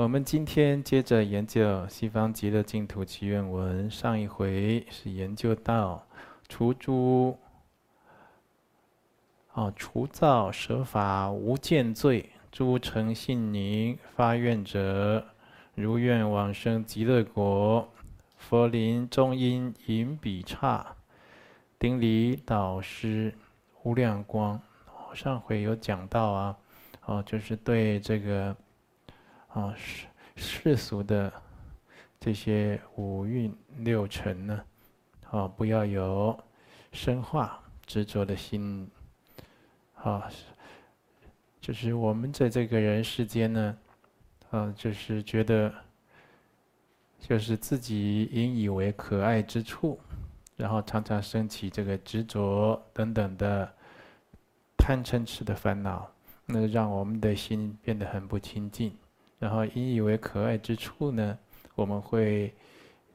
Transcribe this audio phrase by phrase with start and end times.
[0.00, 6.06] 我们今天接着研究《西方极乐净土祈愿文》，上一回是研究到
[6.48, 7.36] 除诸
[9.52, 15.22] 哦除造舍法无间罪，诸诚信宁发愿者，
[15.74, 17.86] 如愿往生极乐国。
[18.38, 20.96] 佛林中音引彼刹，
[21.78, 23.34] 顶礼导师
[23.82, 24.58] 无量光。
[25.12, 26.56] 上回有讲到啊，
[27.04, 28.56] 哦，就是对这个。
[29.52, 31.32] 啊，世世俗的
[32.18, 34.64] 这些五蕴六尘呢，
[35.30, 36.38] 啊，不要有
[36.92, 38.88] 生化执着的心。
[40.02, 40.30] 啊，
[41.60, 43.78] 就是我们在这个人世间呢，
[44.50, 45.70] 啊，就是觉得，
[47.18, 50.00] 就是自己引以为可爱之处，
[50.56, 53.70] 然后常常升起这个执着等等的
[54.78, 56.10] 贪嗔痴的烦恼，
[56.46, 58.96] 那让我们的心变得很不清净。
[59.40, 61.38] 然后引以为可爱之处呢，
[61.74, 62.54] 我们会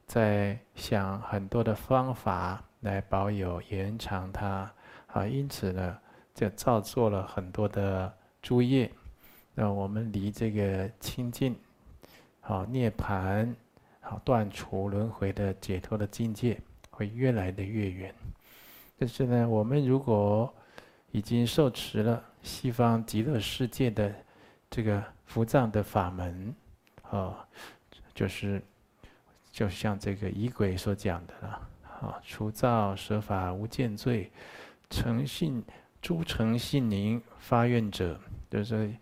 [0.06, 4.68] 在想很多的方法来保有延长它，
[5.06, 5.96] 啊，因此呢，
[6.34, 8.90] 就造作了很多的诸业，
[9.54, 11.54] 让我们离这个清净、
[12.40, 13.54] 好涅槃、
[14.00, 18.12] 好断除轮回的解脱的境界会越来的越远。
[18.98, 20.52] 但是呢，我们如果
[21.12, 24.12] 已经受持了西方极乐世界的
[24.68, 25.00] 这个。
[25.26, 26.54] 福藏的法门，
[27.10, 27.46] 啊，
[28.14, 28.62] 就是，
[29.50, 31.68] 就像这个仪轨所讲的了，
[32.00, 34.30] 啊，除造舍法无间罪，
[34.88, 35.62] 诚信
[36.00, 38.18] 诸诚信宁发愿者，
[38.48, 38.94] 就是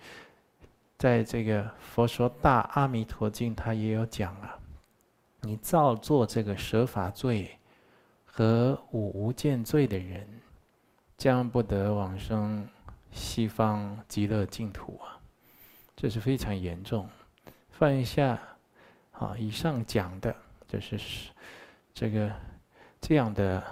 [0.97, 4.59] 在这个佛说大阿弥陀经，他也有讲啊，
[5.42, 7.59] 你造作这个舍法罪
[8.25, 10.27] 和五无间罪的人，
[11.16, 12.66] 将不得往生
[13.12, 15.20] 西方极乐净土啊。
[15.97, 17.09] 这是非常严重。
[17.71, 18.41] 放一下，
[19.12, 20.34] 啊，以上讲的
[20.69, 20.99] 就是
[21.93, 22.31] 这个
[23.00, 23.62] 这样的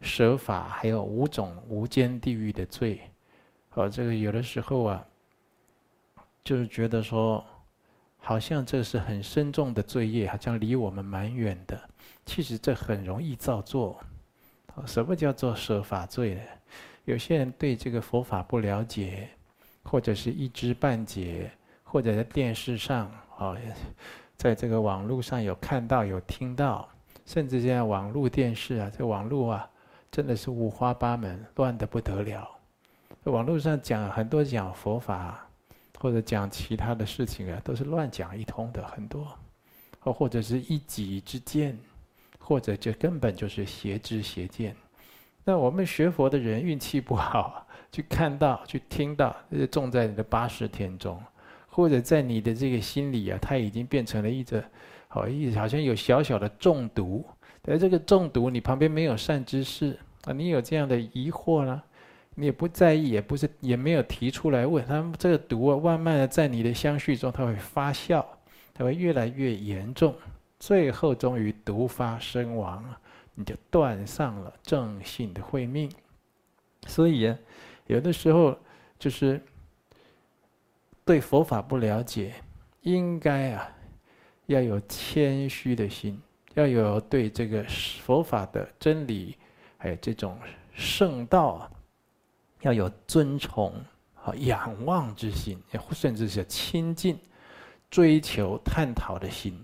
[0.00, 3.00] 舍法，还有五种无间地狱的罪。
[3.68, 5.06] 好，这个有的时候啊，
[6.42, 7.44] 就是觉得说，
[8.18, 11.80] 好像这是很深重的罪业，好像离我们蛮远的。
[12.26, 14.00] 其实这很容易造作。
[14.86, 16.42] 什么叫做舍法罪呢？
[17.04, 19.28] 有些人对这个佛法不了解。
[19.82, 21.50] 或者是一知半解，
[21.82, 23.56] 或者在电视上啊，
[24.36, 26.88] 在这个网络上有看到有听到，
[27.26, 29.70] 甚至现在网络电视啊，这网络啊，
[30.10, 32.48] 真的是五花八门，乱得不得了。
[33.24, 35.46] 网络上讲很多讲佛法，
[35.98, 39.26] 或者讲其他的事情啊，都是乱讲一通的很多，
[39.98, 41.78] 或或者是一己之见，
[42.38, 44.74] 或者就根本就是邪知邪见。
[45.44, 47.66] 那我们学佛的人运气不好。
[47.92, 51.20] 去看到，去听到，就种在你的八十天中，
[51.68, 54.62] 或者在你的这个心里啊，它已经变成了一种，
[55.08, 57.24] 好一好像有小小的中毒。
[57.62, 61.82] 但这个中毒，你旁边没有善知识啊，你有这样的疑惑呢，
[62.36, 68.24] 你也不在意，也不是也没有提出来问他们，这个毒啊，慢慢的在你的相续中，它会发酵，
[68.72, 70.14] 它会越来越严重，
[70.60, 72.84] 最后终于毒发身亡，
[73.34, 75.90] 你就断上了正信的慧命。
[76.86, 77.36] 所以啊。
[77.90, 78.56] 有的时候，
[79.00, 79.42] 就是
[81.04, 82.32] 对佛法不了解，
[82.82, 83.68] 应该啊
[84.46, 86.16] 要有谦虚的心，
[86.54, 87.64] 要有对这个
[88.00, 89.36] 佛法的真理，
[89.76, 90.38] 还有这种
[90.72, 91.68] 圣道，
[92.60, 93.74] 要有尊崇
[94.14, 97.18] 和仰望之心，甚至是亲近、
[97.90, 99.60] 追求、探讨的心。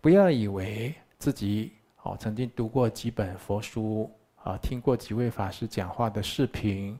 [0.00, 1.72] 不要以为自己
[2.02, 4.10] 哦曾经读过几本佛书
[4.42, 6.98] 啊，听过几位法师讲话的视频。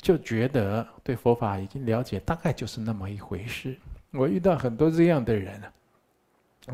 [0.00, 3.76] 就觉得对佛法已经了解，大概就是那么一回事。
[4.12, 5.60] 我遇到很多这样的人，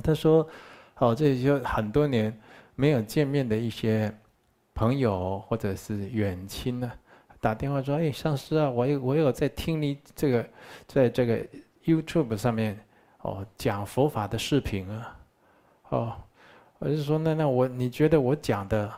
[0.03, 0.49] 他说
[0.99, 2.35] ：“哦，这就很多年
[2.75, 4.15] 没有见面的一些
[4.75, 6.91] 朋友或者是远亲呢，
[7.41, 10.49] 打电话说：‘哎，上师啊，我有我有在听你这个
[10.87, 11.45] 在这个
[11.85, 12.79] YouTube 上面
[13.23, 15.17] 哦讲佛法的视频啊。’
[15.91, 16.15] 哦，
[16.79, 18.93] 我就说：‘那那我你觉得我讲的？’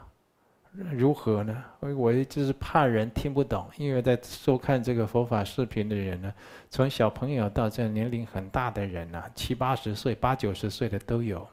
[0.72, 1.64] 如何呢？
[1.80, 6.32] 我就是怕人听不懂，因为在收看这个佛法视频的人呢，
[6.70, 11.44] 从小朋友到这年龄很大的人呢，七八十岁、八九十岁的都有。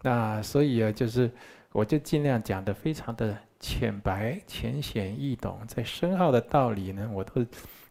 [0.00, 1.30] 那所以啊，就是
[1.72, 7.44] 我就尽量讲得非常的浅白、浅显易懂，在深奥的道理呢，我都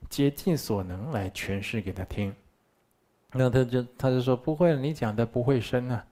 [0.10, 2.34] 竭尽所能来诠释给他听。
[3.34, 6.04] 那他就他就说不会，你讲的不会深啊，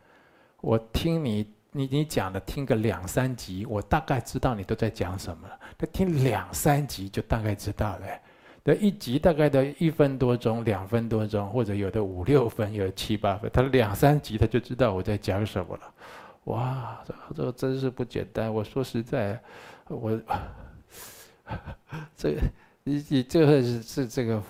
[0.61, 1.51] 我听你。
[1.71, 5.59] 你你讲的听个两三集，我大概知道你都在讲什么了。
[5.77, 8.07] 他听两三集就大概知道了，
[8.63, 15.93] 的一集大概的一分多钟、两分多钟，或者有的五六分，有七八分，他两三集他就知道我在讲什么了。
[16.45, 18.51] 哇，这这真是不简单。
[18.51, 19.39] 我说实在，
[19.87, 20.19] 我
[22.15, 22.35] 这
[22.83, 24.41] 你你这个是是这个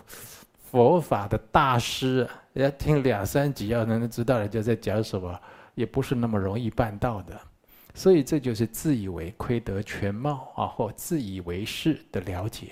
[0.72, 5.40] 佛法的大师，人家听两三集要能知道人家在讲什么，
[5.78, 7.40] 也不是那么容易办到的。
[7.94, 12.72] 所以这就是自以为窥得全貌啊，或自以为是的了解。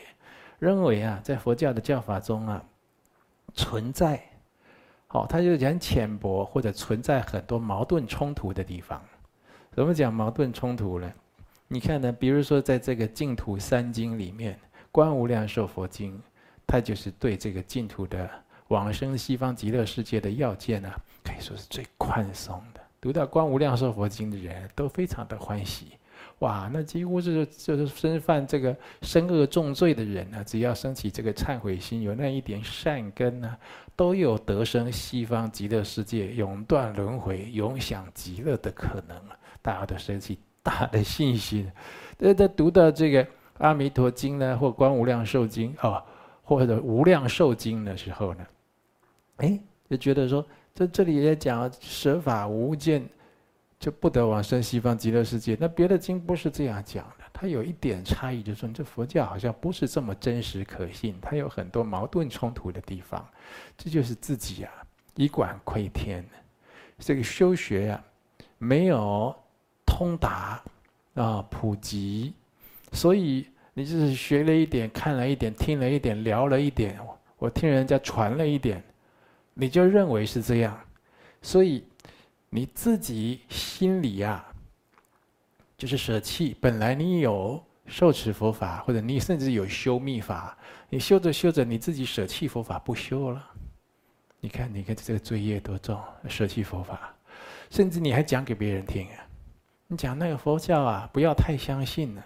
[0.60, 2.63] 认为啊，在佛教的教法中啊，
[3.54, 4.22] 存在，
[5.07, 9.02] 好，他就讲浅薄，或者存在很多矛盾冲突的地方。
[9.72, 11.12] 怎么讲矛盾冲突呢？
[11.68, 14.54] 你看呢，比如说在这个净土三经里面，
[14.92, 16.18] 《观无量寿佛经》，
[16.68, 18.30] 它就是对这个净土的
[18.68, 20.90] 往生西方极乐世界的要件呢，
[21.24, 22.75] 可以说是最宽松的。
[23.06, 25.90] 读到《观无量寿佛经》的人都非常的欢喜。
[26.40, 33.56] 哇，那几乎是就是身犯这个深恶重罪的人呢，只要升起这个忏悔心，有那一点善根呢，
[33.96, 39.16] 都有得生西方极乐世界、永断轮回、永享极乐的可能。
[39.62, 41.72] 大家都升起大的信心。
[42.18, 43.24] 在在读到这个
[43.60, 46.01] 《阿弥陀经》呢，或《观无量寿经》哦，
[46.42, 48.48] 或者《无量寿经》的时候呢，
[49.38, 49.60] 哎，
[49.92, 50.44] 就觉得说，
[50.75, 53.04] 在这里也讲舍法无间。
[53.77, 55.56] 就不得往生西方极乐世界。
[55.60, 63.24] 那别的经不是这样讲的，它有一点差异，就说，这佛教好像不是这么真实可信，它有很多矛盾冲突的地方。
[63.77, 64.72] 这就是自己啊，
[65.16, 66.25] 以管窥天，
[66.98, 69.36] 这个修学呀、啊，没有
[69.86, 70.63] 通达
[71.13, 72.33] 啊，普及，
[72.94, 76.98] 所以你就是学了一点，看了一点，听了一点，聊了一点，
[77.38, 78.81] 我听人家传了一点，
[79.56, 80.80] 你就认为是这样，
[81.42, 81.84] 所以。
[82.48, 84.48] 你自己心里呀、啊，
[85.78, 86.56] 就是舍弃。
[86.62, 90.57] 本来你有受持佛法，或者你甚至有修密法，
[90.90, 93.46] 你修着修着，你自己舍弃佛法不修了。
[94.40, 97.13] 你看，你看这个罪业多重，舍弃佛法，
[97.69, 99.28] 甚至你还讲给别人听啊。
[99.88, 102.24] 你讲那个佛教啊，不要太相信了，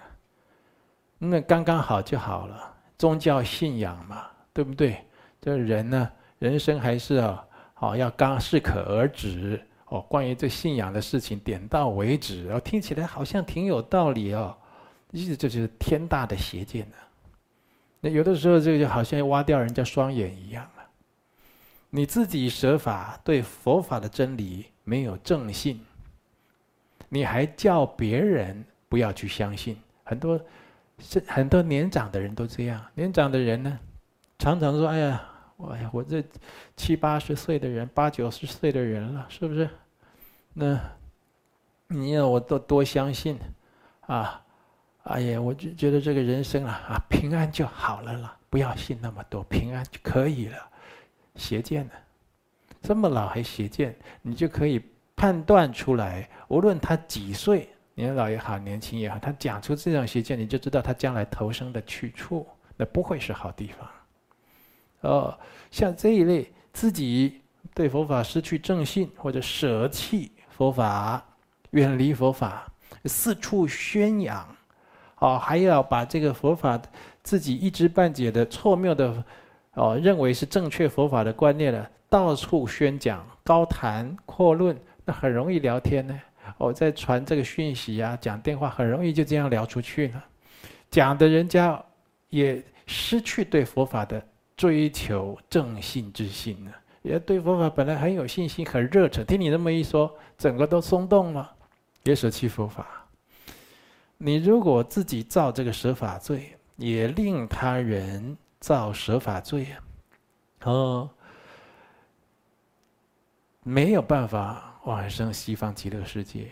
[1.18, 2.78] 那刚刚好就好了。
[3.00, 5.04] 宗教信仰嘛，对不对？
[5.42, 9.62] 这人呢，人生还是啊，好要刚适可而止。
[9.92, 14.56] 哦，关于这信仰的事情，点到为止，然后听起来好像挺有道理哦，
[15.10, 16.96] 意思这就是天大的邪见呢。
[18.00, 20.86] 那有的时候，这个就好像挖掉人家双眼一样啊。
[21.90, 25.84] 你自己舍法，对佛法的真理没有正信，
[27.10, 29.76] 你还叫别人不要去相信。
[30.04, 30.40] 很多
[31.00, 33.80] 是很多年长的人都这样，年长的人呢，
[34.38, 35.26] 常常说：“哎呀。”
[35.68, 36.24] 哎呀，我这
[36.78, 39.70] 七八十岁的人，八九十岁的人了，是不是？
[40.54, 40.80] 那
[41.88, 43.38] 你要我多多相信
[44.02, 44.42] 啊？
[45.04, 50.58] 哎呀，我就觉得这个人生啊啊，平安就好了啦，不要信那么多，平安就可以了。
[51.36, 51.94] 邪见呢？
[52.82, 53.94] 这么老还邪见？
[54.22, 54.82] 你就可以
[55.16, 62.48] 判断出来，无论他几岁，年老也好，年轻也好，他讲出这种邪见，你就知道他将来投生的去处，
[62.78, 63.90] 那不会是好地方。
[65.02, 65.38] 哦，
[65.72, 67.42] 像这一类自己
[67.74, 71.24] 对佛法失去正信，或者舍弃佛法、
[71.72, 72.72] 远离佛法、
[73.06, 74.46] 四处宣扬，
[75.20, 76.82] 哦，还要把这个佛法
[77.24, 79.24] 自己一知半解的错谬的
[79.74, 86.20] 哦，认为是正确佛法的观念呢，到处宣讲、高谈阔论，那很容易聊天呢。
[86.58, 90.26] 哦、在传这个讯息啊，讲电话很容易就这样聊出去了，
[90.90, 91.80] 讲的人家
[92.30, 94.22] 也失去对佛法的。
[94.60, 101.56] 追求正信之心呢，也对佛法本来很有信心、很热忱，听你那么一说，整个都松动了，
[102.04, 103.08] 也舍弃佛法。
[104.18, 109.80] 你如果自己造这个舍法罪，也令他人造舍法罪啊，
[110.66, 111.10] 哦，
[113.64, 116.52] 没有办法往生西方极乐世界。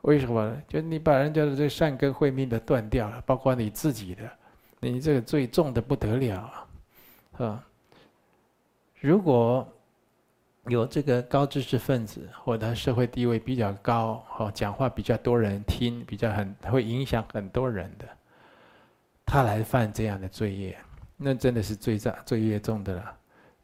[0.00, 0.62] 为什么呢？
[0.66, 4.22] 就你把人家的这善根慧命都断掉了，包括你自己的，
[4.80, 6.63] 你这个罪重的不得了
[7.38, 7.66] 啊！
[9.00, 9.66] 如果
[10.68, 18.08] 有这个高知识分子，或者社会地位比较高，哦，讲话比较多人听，比较很会影响很多人的，
[19.26, 20.78] 他来犯这样的罪业，
[21.16, 23.16] 那真的是罪障、罪业重的了，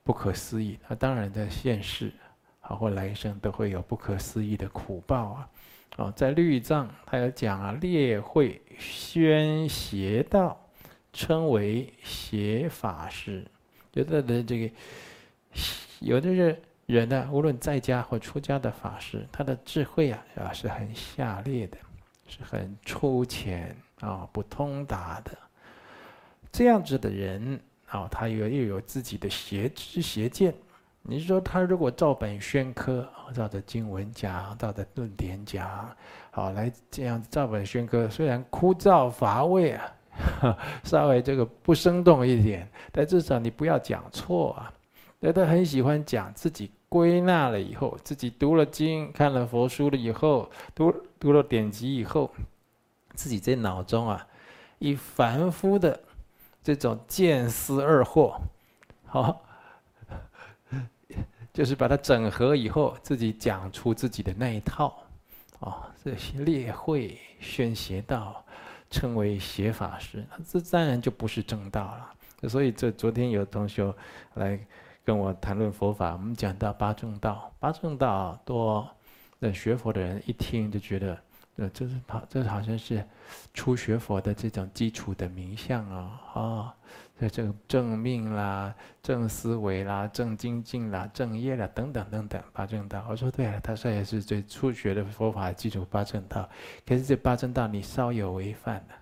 [0.02, 0.78] 不可思议。
[0.86, 2.12] 他当然在现世，
[2.60, 5.48] 好或来生都会有不可思议的苦报啊！
[5.96, 10.60] 哦，在律藏他有讲啊，列会宣邪道，
[11.14, 13.46] 称为邪法师。
[13.92, 14.74] 有的这个，
[16.00, 21.76] 有的人人呢，无论在家或出家的法师，他的智慧啊啊是很下劣的，
[22.26, 25.30] 是很粗浅啊不通达的。
[26.52, 30.54] 这样子的人啊，他又又有自己的邪知邪见。
[31.02, 35.96] 你说他如果照本宣科，照着经文讲，照着论点讲，
[36.30, 39.90] 好来这样照本宣科，虽然枯燥乏味啊，
[40.84, 44.72] 稍微这个不生动一点，但至少你不要讲错啊。
[45.18, 52.30] 那他很喜欢讲自己归纳了以后，自己读了经、看了佛书了以后，读读了典籍以后，
[53.14, 54.26] 自己在脑中啊，
[54.78, 56.00] 以凡夫的
[56.62, 58.36] 这种见思二惑，
[59.06, 59.42] 好。
[61.52, 65.02] 就是把它整合以后，自己讲出自己的那一套，
[65.58, 68.42] 啊，这些列会宣邪道，
[68.90, 72.48] 称为邪法师，这当然就不是正道了。
[72.48, 73.94] 所以这昨天有同学
[74.34, 74.58] 来
[75.04, 78.88] 跟我谈论佛法，我们讲到八正道，八正道多，
[79.38, 81.16] 那学佛的人一听就觉得，
[81.60, 83.06] 呃，这是好，这好像是
[83.52, 86.74] 初学佛的这种基础的名相啊，啊。
[87.18, 93.04] 这这个正命啦、正思维啦、正精进啦、正业啦等等等等八正道。
[93.10, 96.48] 我说对了，他说也是最初学的佛法基础八正道。
[96.86, 98.94] 可是这八正道你稍有违犯了，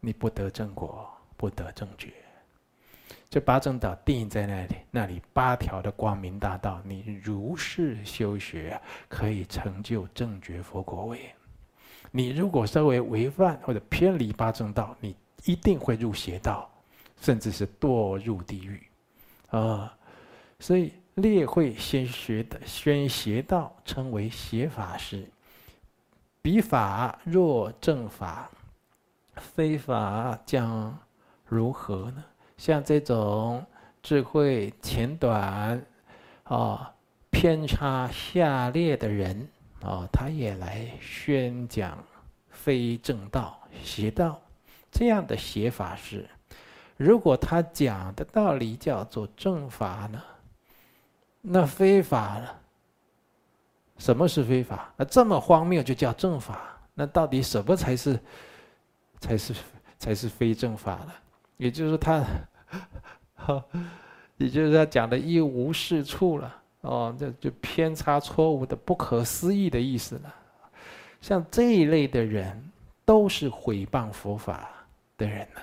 [0.00, 2.12] 你不得正果，不得正觉。
[3.30, 11.34] 这八正道定在那里，那里八条的光明大道，你如是修学，可以成就正觉佛果位。
[12.16, 16.70] 你如果稍微违犯或者偏离八正道，你一定会入邪道。
[17.18, 18.78] 甚至是堕入地狱，
[19.48, 19.96] 啊，
[20.58, 25.26] 所以劣慧先学的宣邪道，称为邪法师。
[26.42, 28.50] 彼法若正法，
[29.36, 30.98] 非法将
[31.46, 32.22] 如何呢？
[32.58, 33.64] 像这种
[34.02, 35.82] 智慧浅短、
[36.44, 36.92] 啊
[37.30, 39.48] 偏差下劣的人，
[39.82, 42.02] 啊，他也来宣讲
[42.50, 44.40] 非正道、邪道，
[44.90, 46.28] 这样的邪法师。
[46.96, 50.22] 如果他讲的道理叫做正法呢，
[51.42, 52.48] 那非法呢？
[53.98, 54.92] 什么是非法？
[54.96, 56.78] 那这么荒谬就叫正法？
[56.94, 58.18] 那到底什么才是
[59.20, 59.54] 才是
[59.98, 61.12] 才是非正法呢？
[61.58, 62.24] 也就是他，
[64.36, 70.34] 也就是他讲的一无是处了哦，这就偏差错误的不可思议的意思了。
[71.20, 72.70] 像这一类的人，
[73.04, 74.70] 都是毁谤佛法
[75.18, 75.60] 的人呢。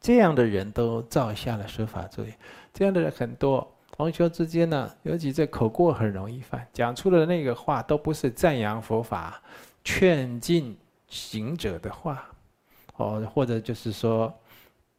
[0.00, 2.34] 这样的人都造下了说法罪，
[2.72, 3.66] 这样的人很多。
[3.90, 9.40] 同学之间呢，尤其这口过很容易犯，讲出的那个话都不是赞扬佛法、
[9.82, 10.76] 劝进
[11.08, 12.22] 行者的话，
[12.96, 14.30] 哦，或者就是说，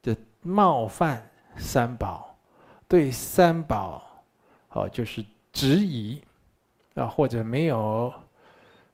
[0.01, 2.35] 就冒犯三宝，
[2.87, 4.03] 对三宝，
[4.69, 6.21] 哦，就是质疑，
[6.95, 8.13] 啊，或者没有，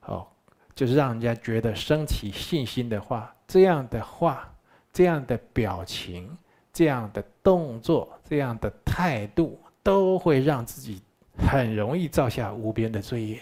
[0.02, 0.28] 哦，
[0.76, 4.50] 就是让人家觉得升起信心的话，这样的话。
[4.96, 6.38] 这样的表情、
[6.72, 11.02] 这样的动作、这样的态度，都会让自己
[11.36, 13.42] 很容易造下无边的罪业。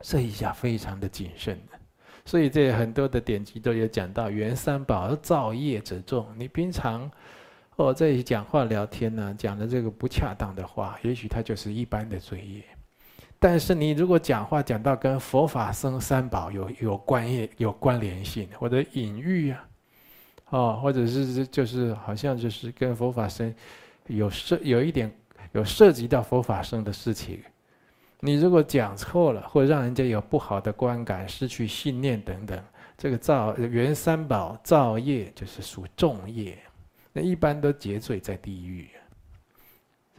[0.00, 1.76] 这一下非常的谨慎的，
[2.24, 6.24] 所以这很多的典籍都有讲到，缘三宝造业者众。
[6.38, 7.10] 你平常
[7.76, 12.62] 哦在讲话聊天呢，讲的这个不恰当的话，也许它就是一般的罪业。
[13.38, 19.68] 但是你如果讲话讲到跟佛法僧三宝有有关业、有关联性，或者隐喻啊，
[20.50, 23.52] 哦，或者是就是好像就是跟佛法僧
[24.06, 25.12] 有涉有一点
[25.52, 27.42] 有涉及到佛法僧的事情，
[28.20, 32.58] 你如果讲错了，或让人家有不好的观感、失去信念等等，
[32.96, 36.56] 这个造原三宝造业就是属重业，
[37.14, 38.90] 那一般都结罪在地狱。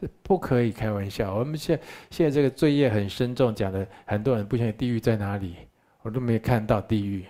[0.00, 1.34] 这不可以开玩笑。
[1.34, 5.54] 我们现在现在这个罪业很深重，讲的很多人不晓得地狱在哪里，
[6.02, 7.24] 我都没看到地狱。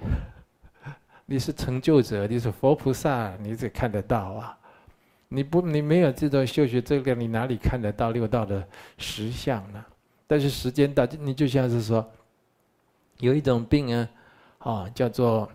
[1.26, 4.58] 你是成就者，你是佛菩萨，你只看得到啊。
[5.28, 8.66] 你不，你没有这种修学，这个你哪里看得到六道的
[8.98, 9.84] 实相呢？
[10.26, 12.10] 但是时间到，你就像是说，
[13.18, 14.08] 有一种病啊，
[14.58, 15.50] 啊，叫做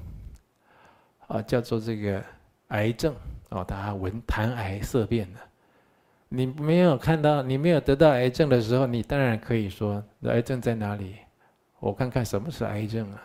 [1.27, 2.23] 啊，叫做这个
[2.69, 3.13] 癌症
[3.49, 5.39] 哦，大家闻谈癌色变的。
[6.27, 11.15] 你没有看到，你没有得到癌症的时候，你当然可以说癌症在哪里？
[11.79, 13.21] 我看看什么是癌症啊！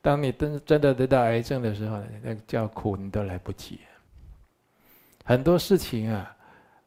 [0.00, 3.80] 当你真真的得到癌症的时候，那叫苦你都来不及。
[5.24, 6.34] 很多事情啊，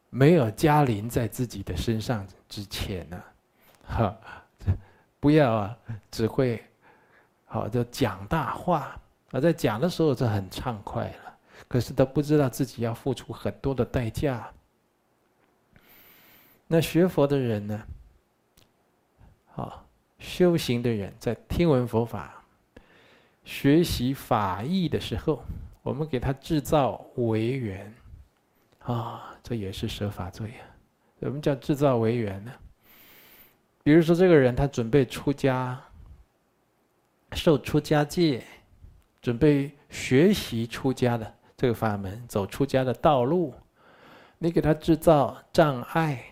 [0.08, 3.22] 没有加临在自己的身上之前呢，
[3.86, 4.16] 哈，
[5.20, 5.78] 不要啊，
[6.10, 6.62] 只会
[7.44, 8.98] 好就讲大话
[9.30, 11.23] 啊，在讲的时候是很畅快了，
[11.74, 14.48] 可是他不知道自己要付出很多的代价。
[16.68, 17.82] 那学佛的人呢？
[19.46, 19.84] 好，
[20.20, 22.44] 修行的人在听闻佛法、
[23.44, 25.42] 学习法义的时候，
[25.82, 27.92] 我们给他制造违缘，
[28.78, 30.62] 啊，这也是舍法罪啊。
[31.18, 32.52] 什么叫制造违缘呢？
[33.82, 35.82] 比如说，这个人他准备出家，
[37.32, 38.44] 受出家戒，
[39.20, 41.34] 准备学习出家的
[41.64, 43.54] 这个法门，走出家的道路，
[44.36, 46.22] 你给他制造障碍。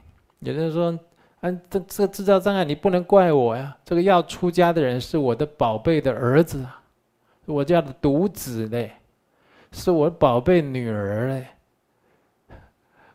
[0.41, 0.93] 有人说
[1.41, 3.75] ：“啊，这这制造障碍，你不能怪我呀。
[3.83, 6.63] 这个要出家的人是我的宝贝的儿子，
[7.47, 8.93] 我家的独子嘞。”
[9.73, 11.47] 是我宝贝女儿嘞！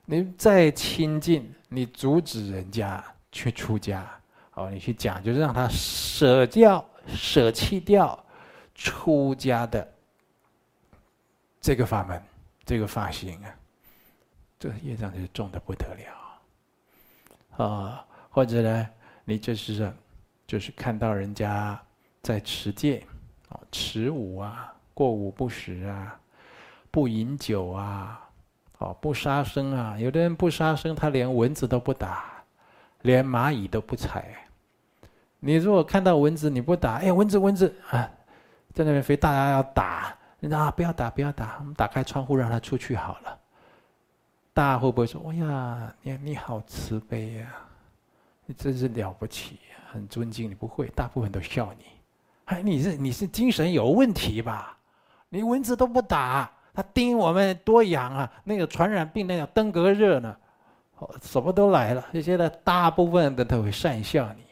[0.06, 4.10] 你再亲近，你阻止人家去出家，
[4.56, 8.18] 哦，你去讲，就是让他舍掉、舍弃掉
[8.74, 9.88] 出家的
[11.68, 12.24] 这个法门、
[12.64, 13.54] 这个法行啊，
[14.58, 18.06] 这业障就是重的不得了啊！
[18.30, 18.90] 或者呢，
[19.26, 19.92] 你就是
[20.48, 21.78] 就是看到人家
[22.22, 23.06] 在持戒，
[23.50, 26.18] 哦，持五啊，过午不食啊。
[26.90, 28.26] 不饮酒啊，
[28.78, 30.00] 哦，不杀生啊。
[30.00, 32.46] 有的人不杀生，他连蚊子都不打，
[33.02, 34.34] 连蚂蚁都不踩。
[35.42, 38.10] 你如果看到蚊子你不打，哎，蚊子蚊子啊，
[38.74, 43.40] 在那边飞，大家要打，啊，不要打不要打，我们打开窗户让他出去好了。
[44.54, 47.48] 大家会不会说，哎呀，你你好慈悲呀，
[48.46, 49.60] 你真是了不起，
[49.92, 50.56] 很尊敬你？
[50.56, 51.86] 不会，大部分都笑你。
[52.46, 54.78] 哎，你是你是精神有问题吧？
[55.30, 56.52] 你蚊子都不打。
[56.74, 58.32] 他叮我们多痒啊！
[58.44, 60.38] 那个传染病那叫登革热呢，
[61.24, 62.06] 什么都来了。
[62.14, 64.44] 现在大部分的都会讪笑你，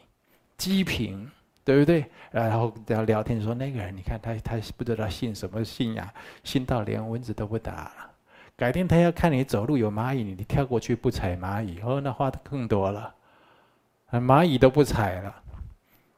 [0.58, 1.30] 讥评，
[1.66, 2.06] 对不对？
[2.30, 6.08] 然后聊聊天说那个人，你看他他不知道信什么信仰，
[6.44, 8.10] 信到连蚊子都不打了。
[8.56, 13.12] 改天他要看你走路有蚂蚁，你跳过去不踩蚂蚁，哦，那花的更多了，
[14.12, 15.42] 蚂蚁都不踩了。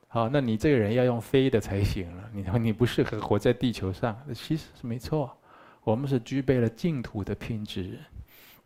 [0.09, 2.25] 好，那你这个人要用飞的才行了。
[2.35, 5.35] 你说你不适合活在地球上，其实是没错。
[5.83, 7.99] 我们是具备了净土的品质，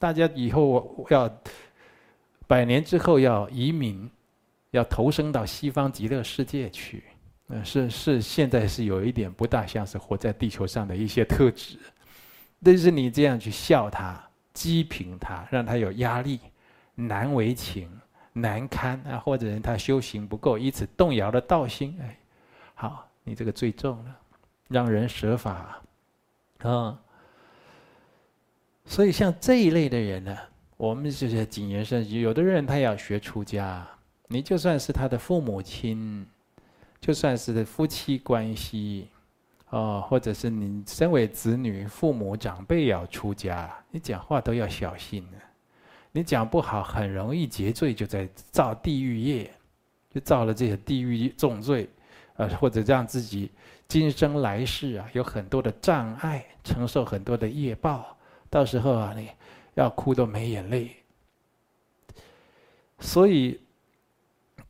[0.01, 1.31] 大家以后要
[2.49, 4.11] 百年之后要移民，
[4.73, 7.05] 要投生到西方极乐世界去，
[7.49, 11.79] 呃，是是现在是有一点不大像是活在地球上的一些特质，
[12.63, 14.21] 但是你这样去笑他、
[14.55, 16.41] 讥评他，让他有压力、
[16.95, 17.89] 难为情、
[18.33, 22.19] 难堪啊，或者人他修行不够，以此动摇了道心，哎，
[22.75, 24.17] 好，你这个罪重了，
[24.69, 25.83] 让人舍法啊。
[26.65, 26.99] 嗯
[28.85, 30.37] 所以像这一类的人呢，
[30.77, 32.21] 我们就是谨言慎行。
[32.21, 33.87] 有的人他要学出家，
[34.33, 36.27] 你就算是他的父母亲，
[37.03, 39.09] 就算是夫妻关系，
[39.69, 45.37] 哦，或者是你身为子女，父母长辈要出家，你讲话都要小心呢。
[46.13, 49.51] 你讲不好，很容易结罪，就在造地狱业，
[50.11, 51.87] 就造了这些地狱重罪，
[52.37, 53.51] 呃，或者让自己
[53.87, 58.17] 今生来世啊有很多的障碍，承受很多的业报。
[58.49, 59.29] 到时候啊，你
[59.75, 60.91] 要哭都没眼泪。
[62.99, 63.59] 所以，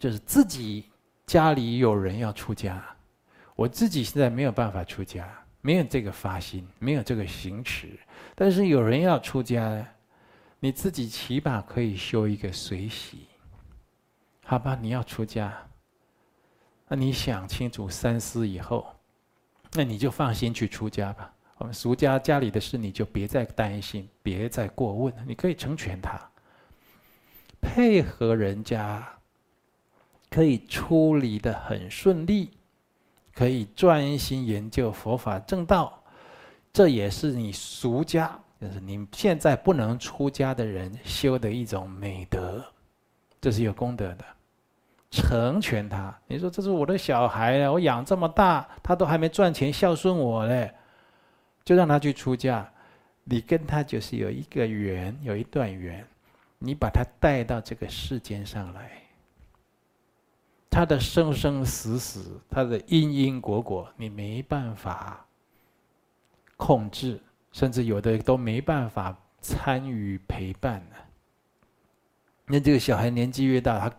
[0.03, 0.91] 就是自己
[1.27, 2.85] 家里有人要出家，
[3.55, 7.97] 我自己现在没有办法出家，没有这个发心，没有这个行持。
[8.35, 9.87] 但是有人要出家，
[10.59, 13.29] 你自己起码可以修一个随喜，
[14.45, 14.77] 好吧？
[14.83, 15.57] 你要出家，
[16.89, 18.93] 那你想清楚三思以后，
[19.75, 21.33] 那你就放心去出家吧。
[21.59, 26.21] 我们俗家家里的事，你就别再担心，别再过问了，你可以成全他，
[27.61, 29.09] 配合人家，
[30.33, 32.51] 可以处理得很顺利，
[33.35, 36.03] 可以专心研究佛法正道，
[36.73, 42.65] 这也是你俗家，就是你现在不能出家的人修的一种美德，
[43.43, 44.25] 这是有功德的，
[45.11, 46.19] 成全他。
[46.27, 50.73] 你说这是我的小孩啊，我养这么大，他都还没赚钱孝顺我嘞。
[51.65, 52.69] 就让他去出家，
[53.23, 56.05] 你跟他就是有一个缘，有一段缘，
[56.59, 58.91] 你把他带到这个世间上来，
[60.73, 65.23] 他的生生死死，他的因因果果，你没办法
[66.57, 67.21] 控制，
[67.53, 70.97] 甚至有的都没办法参与陪伴呢。
[72.47, 73.95] 那这个小孩年纪越大，他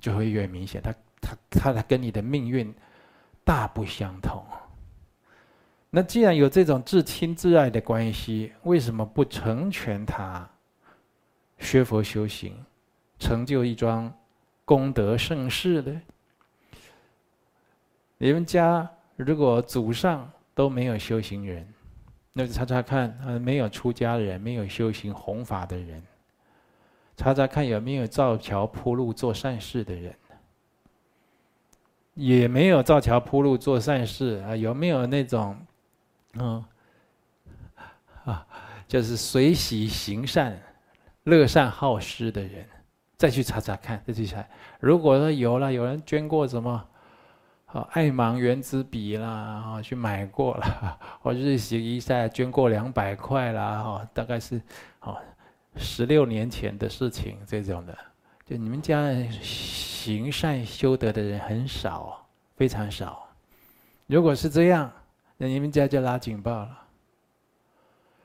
[0.00, 2.74] 就会越明显，他他他他跟你的命运
[3.44, 4.42] 大不相同。
[5.90, 10.48] 那既然有这种至亲至爱的关系，为什么不成全他
[11.58, 12.56] 学佛修行，
[13.18, 14.10] 成就一桩
[14.64, 16.00] 功德盛世呢？
[18.24, 21.68] 你们家如果祖上都没有修行人，
[22.32, 26.02] 那就查查看，呃，没有出家人，没有修行弘法的人，
[27.18, 30.14] 查查看有没有造桥铺路做善事的人，
[32.14, 35.54] 也没有造桥铺路做善事啊，有没有那种？
[36.38, 36.64] 嗯，
[38.24, 38.46] 啊，
[38.88, 40.58] 就是随喜行善、
[41.24, 42.66] 乐善好施的人，
[43.18, 44.42] 再去查查看，再去查。
[44.80, 46.88] 如果说有了，有人捐过什么？
[47.74, 54.62] 哦爱盲原子笔啦，哈，去买过了，或日行一善捐过两百块啦，哈，大概是，
[55.00, 55.18] 哦，
[55.74, 57.98] 十六年前的事情，这种的，
[58.46, 59.10] 就你们家
[59.42, 62.24] 行善修德的人很少，
[62.56, 63.28] 非常少。
[64.06, 64.88] 如果是这样，
[65.36, 66.78] 那你们家就拉警报了。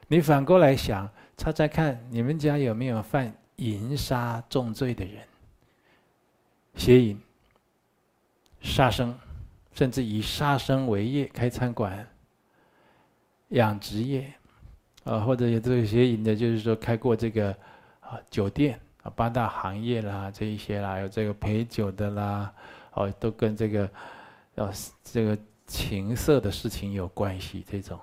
[0.07, 5.23] 你反过来想，查查看，你们家有没有犯淫杀重罪的人？
[6.75, 7.19] 邪淫、
[8.61, 9.17] 杀生。
[9.79, 12.05] 甚至以杀生为业，开餐馆、
[13.51, 14.29] 养殖业，
[15.05, 17.55] 啊，或者有这些引的，就是说开过这个
[18.01, 22.53] 啊酒店啊八大行业啦，这一些啦，有这个陪酒的啦，
[22.91, 23.89] 哦，都跟这个
[24.55, 24.69] 呃
[25.01, 27.65] 这个情色的事情有关系。
[27.65, 27.97] 这种，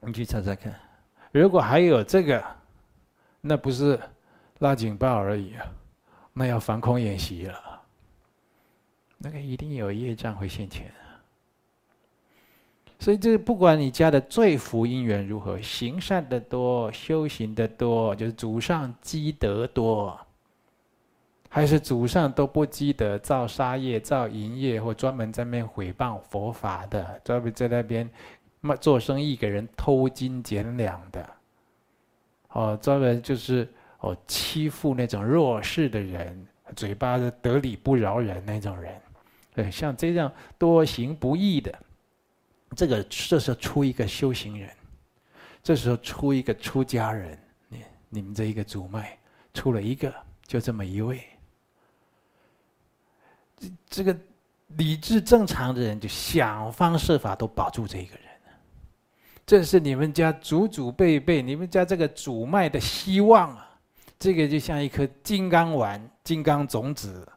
[0.00, 0.78] 你去查查看，
[1.32, 2.44] 如果还有这个，
[3.40, 3.98] 那不是
[4.58, 5.64] 拉警报而已啊，
[6.34, 7.77] 那要防空演习了。
[9.20, 10.88] 那个一定有业障会现前，
[13.00, 20.16] 所以这个不管你家的罪福因缘如何，行善的多，修行的多，就是祖上积德多，
[21.48, 28.08] 还是祖上都不积德，造杀业、造淫业，或专门在那边诽谤佛法的，专门在那边
[28.60, 31.28] 卖做生意给人偷斤减两的，
[32.50, 38.94] 哦，专门就是哦欺负那种弱势的人，嘴巴的得理不饶人那种人。
[39.58, 41.76] 对，像这样多行不义的，
[42.76, 44.70] 这个这时候出一个修行人，
[45.64, 47.36] 这时候出一个出家人，
[47.68, 49.18] 你你们这一个祖脉
[49.52, 50.14] 出了一个，
[50.46, 51.20] 就这么一位。
[53.56, 54.16] 这这个
[54.76, 58.24] 理智正常的人就想方设法都保住这一个人，
[59.44, 63.76] 这是你们家祖祖辈辈，你们家这个祖脉的希望啊！
[64.20, 67.28] 这个就像一颗金刚丸、金刚种子。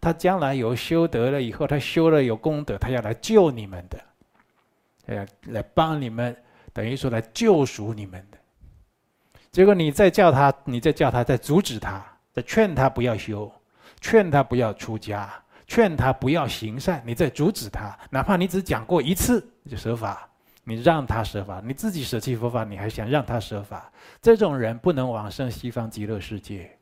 [0.00, 3.98] 他将来有修德了以后，他修了有功德，他要来救你们的，
[5.06, 6.36] 呃，来帮你们，
[6.72, 8.38] 等于说来救赎你们的。
[9.50, 13.50] 结果你再叫他，你再叫他，再阻止他，再劝他不要修，
[14.00, 15.28] 劝他不要出家，
[15.66, 20.28] 劝他不要行善，你再阻止他，哪怕你只讲过一次就舍法，
[20.62, 23.90] 你让他舍法，你自己舍弃佛法，你还想让他舍法，
[24.22, 26.77] 这种人不能往生西方极乐世界。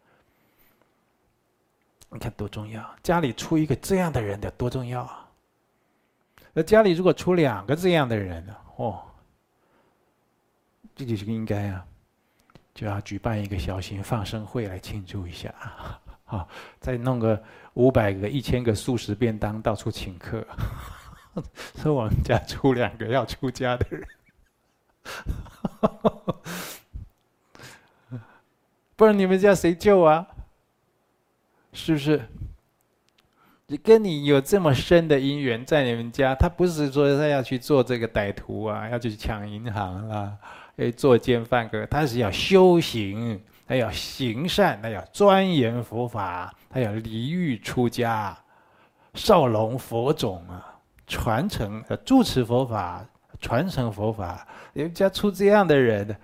[2.09, 2.95] 你看多重要！
[3.03, 5.29] 家里出一个这样的人得多重要啊！
[6.53, 8.57] 那家里如果出两个这样的人呢？
[8.77, 9.03] 哦，
[10.95, 11.85] 这就是应该啊，
[12.73, 16.01] 就要举办一个小型放生会来庆祝一下啊！
[16.25, 16.49] 好，
[16.81, 17.43] 再弄个
[17.75, 20.47] 五百个、一千个素食便当，到处请客，
[21.77, 24.09] 说我们家出两个要出家的人，
[28.97, 30.27] 不然你们家谁救啊？
[31.77, 32.23] 是不是？
[33.67, 40.33] 你跟你有这么深的因缘在你们家，他不是说他要去做这个歹徒啊，要去抢银行啊，
[40.77, 48.37] 要作奸犯科，他是要修行，他要行善，他要钻研佛法，他要离欲出家，
[49.13, 53.05] 绍隆佛种啊，传承呃住持佛法，
[53.39, 54.49] 传承佛法。
[54.73, 56.17] 你们家出这样的人。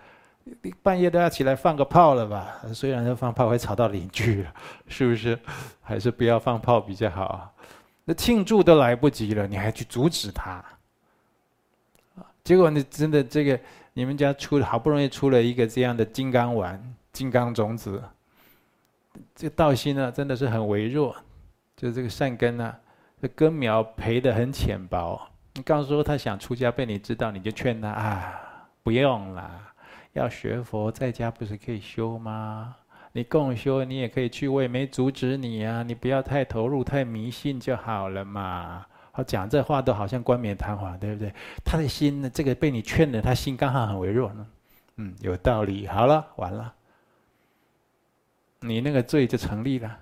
[0.82, 2.56] 半夜都要起来放个炮了吧？
[2.74, 4.44] 虽然说放炮会吵到邻居，
[4.88, 5.38] 是不是？
[5.80, 7.54] 还是不要放炮比较好。
[8.04, 10.64] 那庆祝都来不及了，你还去阻止他？
[12.42, 13.60] 结果你真的这个，
[13.92, 18.02] 你们家出好不容易出了一个这样的金刚丸、金刚种子，
[19.34, 21.14] 这个道心呢，真的是很微弱，
[21.76, 22.74] 就这个善根呢，
[23.20, 25.20] 这根苗培得很浅薄。
[25.54, 28.40] 你刚说他想出家被你知道，你就劝他啊，
[28.82, 29.71] 不用啦。
[30.12, 32.76] 要学佛，在家不是可以修吗？
[33.12, 35.82] 你共修，你也可以去，我也没阻止你啊。
[35.82, 38.86] 你不要太投入、太迷信就好了嘛。
[39.10, 41.32] 好，讲这话都好像冠冕堂皇，对不对？
[41.64, 44.46] 他的心呢，这个被你劝了，他心刚好很微弱呢。
[44.96, 45.86] 嗯，有道理。
[45.86, 46.72] 好了，完了，
[48.60, 49.98] 你那个罪就成立了。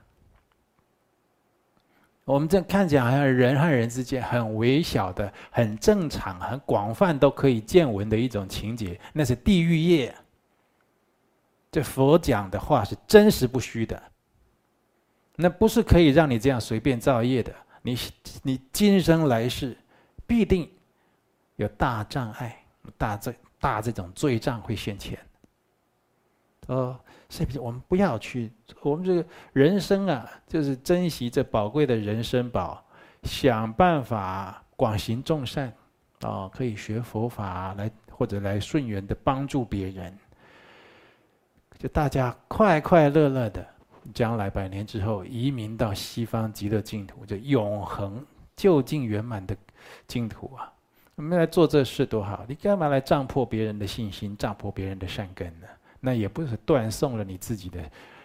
[2.31, 10.15] 我们这看起来好像人和人之间很微小的、很正常、很广泛都可以见闻的一种情节，那是地狱业。
[11.73, 14.01] 这佛讲的话是真实不虚的，
[15.35, 17.53] 那不是可以让你这样随便造业的。
[17.83, 17.99] 你
[18.45, 19.77] 你今生来世
[20.25, 20.71] 必定
[21.57, 22.65] 有大障碍、
[22.97, 25.19] 大这大这种罪障会现前。
[26.69, 26.97] 哦。
[27.31, 27.61] 是不是？
[27.61, 32.85] 我们不要去，我们这个人生啊，就是珍惜这宝贵的人生宝，
[33.23, 35.73] 想办法广行众善，
[36.23, 40.13] 啊，可以学佛法来或者来顺缘的帮助别人，
[41.79, 43.67] 就大家快快乐乐的，
[44.13, 49.57] 将来百年之后移民到西方极乐净土，就永恒究竟圆满的
[50.07, 50.71] 净土啊！
[51.15, 55.67] 我们来做这事多好，你干嘛来胀破别人的信心，障破别人的善根呢？
[56.01, 57.81] 那也不是断送了你自己的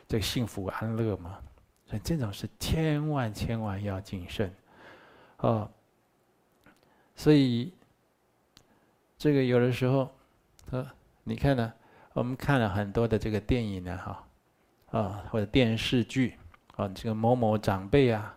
[0.07, 1.37] 这个幸福安乐吗？
[1.87, 4.51] 所以这种事千万千万要谨慎，
[5.37, 5.69] 哦。
[7.15, 7.71] 所以
[9.17, 10.09] 这个有的时候，
[10.71, 10.85] 呃，
[11.23, 11.71] 你看呢，
[12.13, 14.27] 我们看了很多的这个电影呢，哈，
[14.99, 16.35] 啊，或者电视剧，
[16.75, 18.35] 啊，这个某某长辈啊，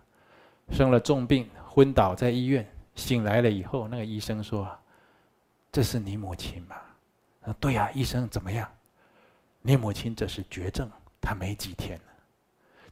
[0.70, 4.68] 生了重病，昏倒在医院，醒来了以后，那个医生说
[5.72, 6.85] ：“这是你母亲吧？”
[7.42, 8.68] 啊，对呀，医生怎么样？
[9.62, 10.90] 你母亲这是绝症，
[11.21, 12.05] 她没几天了。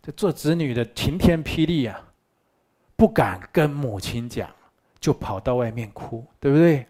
[0.02, 2.00] 这做子女的晴天霹雳啊，
[2.96, 4.48] 不敢跟母亲讲，
[5.00, 6.87] 就跑到外面哭，对不对？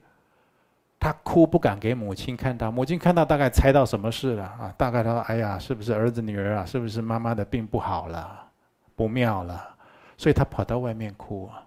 [0.99, 4.75] 他哭不敢给母亲看到，母亲看到大概猜到什么事了啊？
[4.79, 6.65] 大概他说：“哎呀，是不是儿子女儿啊？
[6.65, 8.51] 是不是妈妈的病不好了，
[8.97, 9.77] 不妙了？”
[10.17, 11.63] 所以他跑到外面哭啊。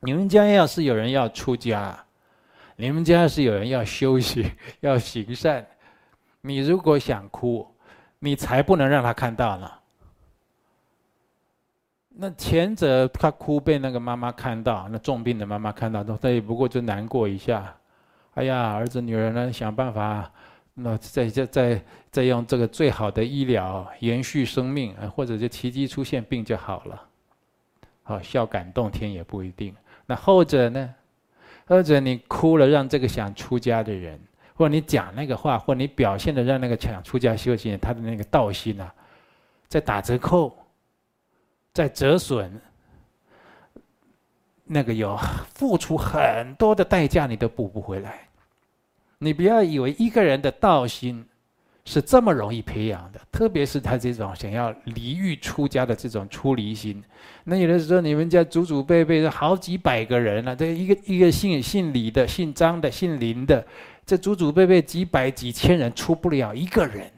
[0.00, 1.98] 你们家要是有人要出家，
[2.76, 4.48] 你们家要是有人要修行、
[4.80, 5.66] 要行善。
[6.42, 7.66] 你如果想哭，
[8.18, 9.70] 你才不能让他看到呢。
[12.08, 17.74] 那前者他哭被那个妈妈看到，那重病的妈妈看到，他也不过就难过一下。
[18.34, 20.30] 哎呀，儿子女儿呢，想办法，
[20.74, 27.02] 那再再再再用这个最好的医疗延续生命，或者就奇迹出现，病就好了。
[28.02, 29.74] 好，孝感动天也不一定。
[30.04, 30.94] 那后者呢？
[31.66, 34.20] 后者你哭了，让这个想出家的人。
[34.54, 38.92] 或你讲那个话，或你表现的让那个想出家修行他的那个道心啊，
[39.66, 40.54] 在打折扣，
[41.72, 42.52] 在折损，
[44.64, 45.18] 那个有
[45.54, 48.28] 付出很多的代价，你都补不回来。
[49.18, 51.24] 你不要以为一个人的道心
[51.84, 57.02] 是这么容易培养的，特别是他这种想要离欲出家的这种出离心。
[57.44, 63.64] 那有的时候你们家祖祖辈辈的好几百个人了，这一个一个姓姓李的、姓张的、姓林的。
[64.04, 67.10] 这祖祖辈辈几百几千人出不了一个人，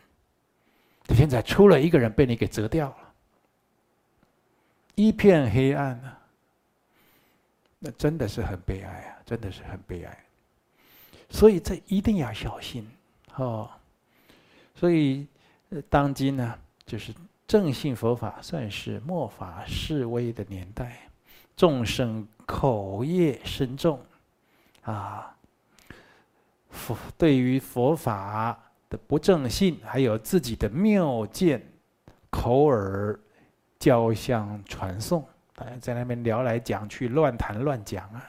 [1.08, 3.14] 现在出了一个人被你给折掉了，
[4.94, 6.18] 一片黑暗啊！
[7.78, 10.24] 那真的是很悲哀啊，真的是很悲哀。
[11.30, 12.88] 所以这一定要小心
[13.36, 13.68] 哦。
[14.74, 15.26] 所以
[15.88, 17.12] 当今呢，就是
[17.46, 21.08] 正信佛法算是末法式微的年代，
[21.56, 24.00] 众生口业深重
[24.82, 25.33] 啊。
[26.74, 28.58] 佛对于佛法
[28.90, 31.62] 的不正信，还有自己的谬见，
[32.28, 33.18] 口耳
[33.78, 38.22] 交相传颂，大家在那边聊来讲去，乱谈乱讲啊，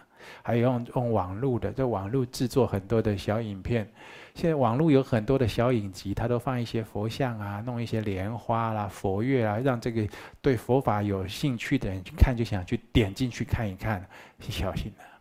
[0.44, 3.90] 还有用用网络的，在网络制作很多的小影片。
[4.36, 10.08] 现在网络有很多的小影集，它都放一些佛像啊，弄一些莲花啦、佛乐啊，让这个
[10.42, 14.06] 对佛法有兴趣的人去看，就想去点进去看一看，
[14.40, 15.15] 小心了。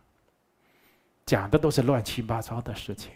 [1.25, 3.11] 讲的都是乱七八糟的事情，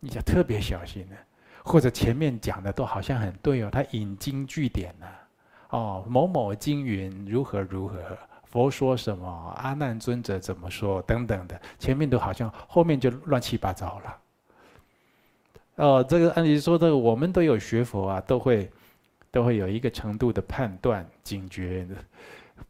[0.00, 1.16] 你就特别小心了。
[1.64, 5.06] 或者前面讲的都好像很对哦，他引经据典呢，
[5.70, 7.98] 哦，某某经云如何如何，
[8.44, 14.16] 佛说什么，阿难尊者怎么说等等的，前面都好像，后面就乱七八糟了。
[15.76, 18.70] 哦，这个按理说，这个我们都有学佛啊，都会
[19.30, 21.86] 都会有一个程度的判断警觉。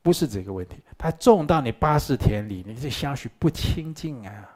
[0.03, 4.51] 不是这个问题，它种到你八识田里，你这相续不清净啊！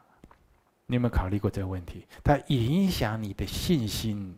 [0.86, 2.06] 你有没有考虑过这个问题？
[2.22, 4.36] 它影响你的信心。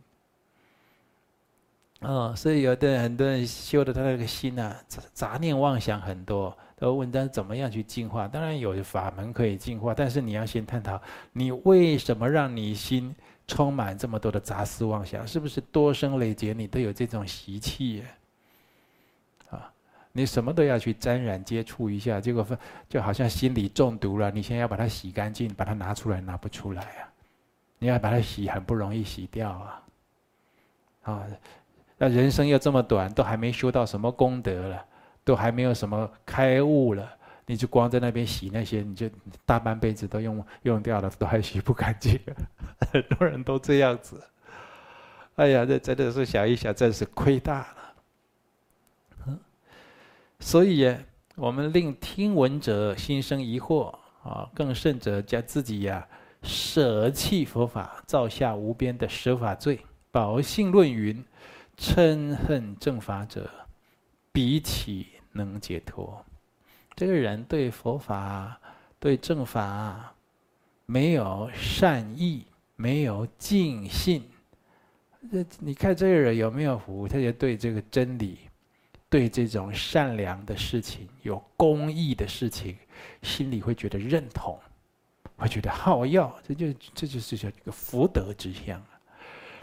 [2.01, 4.75] 哦，所以有的很多人修的他那个心啊，
[5.13, 8.27] 杂念妄想很多，都问他怎么样去净化？
[8.27, 10.99] 当然有法门可以净化，但是你要先探讨，
[11.31, 13.15] 你为什么让你心
[13.47, 15.27] 充满这么多的杂思妄想？
[15.27, 18.03] 是不是多生累劫你都有这种习气？
[20.13, 22.45] 你什么都要去沾染接触一下，结果
[22.89, 24.29] 就好像心里中毒了。
[24.29, 27.07] 你现在要把它洗干净，把它拿出来拿不出来啊！
[27.79, 29.83] 你要把它洗，很不容易洗掉啊！
[31.03, 31.25] 啊，
[31.97, 34.85] 那人生又这么短，都还没修到什么功德了，
[35.23, 37.09] 都还没有什么开悟了，
[37.45, 39.09] 你就光在那边洗那些，你就
[39.45, 42.19] 大半辈子都用用掉了，都还洗不干净。
[42.91, 44.21] 很多人都这样子。
[45.35, 47.90] 哎呀，这真的是想一想，真是亏大了。
[50.41, 50.93] 所以，
[51.35, 56.05] 我们令听闻者心生疑惑啊，更甚者将自己呀
[56.41, 59.79] 舍弃佛法，造下无边的舍法罪。
[60.09, 61.23] 宝性论云：
[61.77, 63.49] 嗔恨正法者，
[64.31, 66.25] 彼岂能解脱？
[66.95, 68.59] 这个人对佛法、
[68.99, 70.13] 对正法
[70.87, 74.23] 没有善意，没有尽信。
[75.31, 77.07] 这你看这个人有没有福？
[77.07, 78.39] 他就对这个真理，
[79.11, 82.77] 对这种善良的事情、有公义的事情，
[83.21, 84.57] 心里会觉得认同，
[85.35, 86.33] 会觉得好要。
[86.47, 88.81] 这就这就是叫一个福德之相。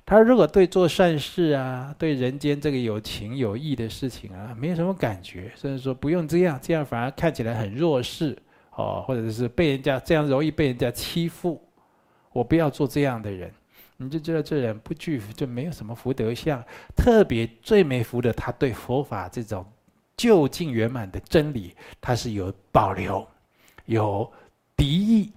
[0.05, 8.37] 他如果对做善事啊，对人间这个有情有义的事情啊，没有什么感觉，甚至说不用这样，这样反而看起来很弱势
[8.75, 11.59] 哦，或者是被人家这样容易被人家欺负，
[12.33, 13.51] 我不要做这样的人，
[14.01, 16.65] 你就知道这人不具就没有什么福德相，
[16.97, 19.67] 特别最没福的，他对佛法这种
[20.17, 23.27] 究竟圆满的真理，他是有保留，
[23.87, 24.33] 有
[24.77, 25.33] 敌意，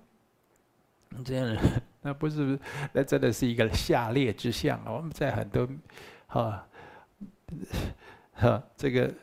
[1.26, 1.58] 这样人。
[2.04, 2.58] 那不是，
[2.94, 4.80] 那真的是一个下劣之相！
[4.86, 5.68] 我们在很多，
[6.26, 6.68] 哈，
[8.34, 9.14] 哈，这个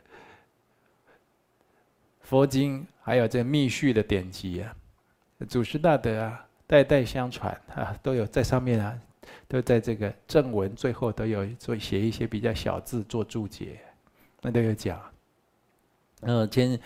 [2.20, 4.74] 佛经还有这密续的典籍啊，
[5.48, 8.96] 祖师大德啊，代代相传啊，都有在上面啊，
[9.46, 13.80] 都在这个正文最后都有做写一些比较小字做注解，
[14.42, 15.00] 那都有讲。
[16.20, 16.80] 嗯，前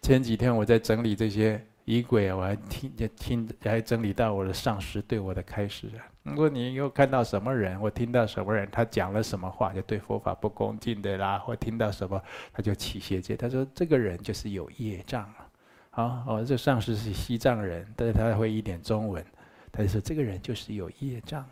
[0.00, 1.64] 前几天我在整理这些。
[1.88, 6.02] 仪轨，我还听听，还整理到我的上师对我的开示啊。
[6.24, 12.20] 如果你又看到什么人，或听到什么人，他讲了什么话，就对佛法不恭敬的啦，或听到什么，
[12.52, 13.36] 他就起邪见。
[13.36, 15.46] 他说这个人就是有业障啊。
[15.90, 19.24] 好，哦，这上师是西藏人，但是他会一点中文，
[19.70, 21.48] 他就说这个人就是有业障。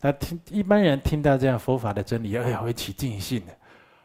[0.00, 3.52] 他听一般人听到这样佛法的真理，哎呀，会起定性的，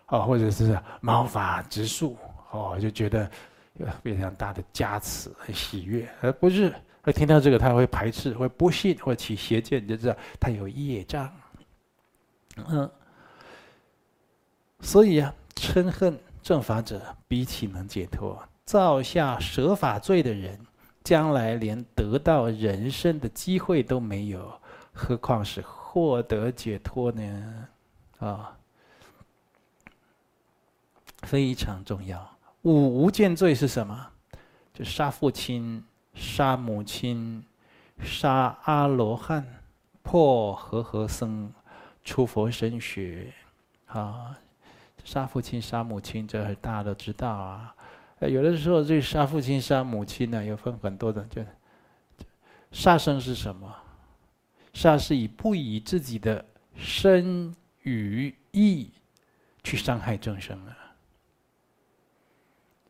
[0.08, 2.18] 哦，或者是毛发直竖，
[2.52, 3.30] 哦，就觉得。
[3.78, 11.28] 有非常大的加持和喜悦，而不是会听到这个，他会排斥，会不信，会起邪见，你就知道他有业障。
[12.68, 12.88] 嗯，
[14.80, 18.40] 所以啊，嗔恨正法者，比起能解脱？
[18.64, 20.60] 造下舍法罪的人，
[21.04, 24.54] 将来连得到人身的机会都没有，
[24.94, 25.62] 何况是
[25.94, 27.68] 获得解脱呢？
[28.18, 28.58] 啊，
[31.22, 32.36] 非常重要。
[32.64, 34.08] 五无间罪是什么？
[34.74, 37.46] 就杀父亲、杀母亲、
[38.02, 39.46] 杀阿罗汉、
[40.02, 41.54] 破和合僧、
[42.04, 43.32] 出佛身血，
[43.86, 44.36] 啊，
[45.04, 47.76] 杀父亲、杀母亲，这大家都知道啊。
[48.20, 51.44] 有的时候这杀父亲、杀母亲呢，有分很多的，就
[52.72, 53.72] 杀生是什么？
[54.74, 56.44] 杀是以不以自己的
[56.76, 58.92] 身语意
[59.64, 60.78] 去伤害众生啊。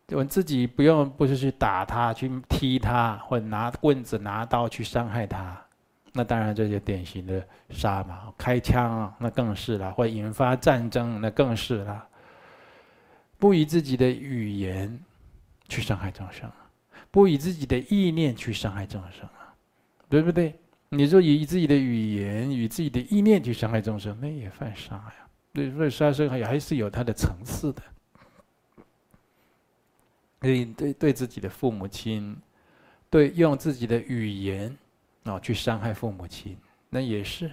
[0.10, 5.60] 我们自己不用，不是去打他，去踢他，或者拿棍子、拿刀去伤害他，
[6.12, 8.32] 那当然这就典型的杀嘛。
[8.38, 12.08] 开枪那更是了，或引发战争那更是了。
[13.40, 15.00] 不以自己的语言
[15.68, 16.52] 去伤害众生，
[17.10, 19.56] 不以自己的意念去伤害众生啊，
[20.10, 20.54] 对不对？
[20.96, 25.14] 你说以自己的语言与自己的意念去伤害众生，那也犯杀呀。
[25.52, 27.82] 对，所以杀生还还是有它的层次的。
[30.40, 32.36] 对对对自己的父母亲，
[33.10, 34.76] 对用自己的语言
[35.24, 36.58] 啊去伤害父母亲，
[36.90, 37.50] 那也是，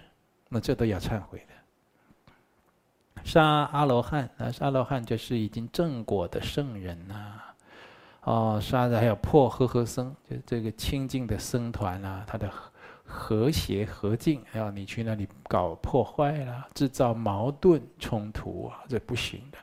[0.48, 3.22] 那这都要忏悔的。
[3.22, 7.40] 杀阿罗汉啊，杀阿罗汉就是已经正果的圣人呐。
[8.22, 12.52] 哦，杀的还有破和合僧，就这个清净的僧团啊，他的
[13.10, 19.58] 和谐和敬，要你去那里搞破坏啦，制造矛盾冲突啊，这不行的。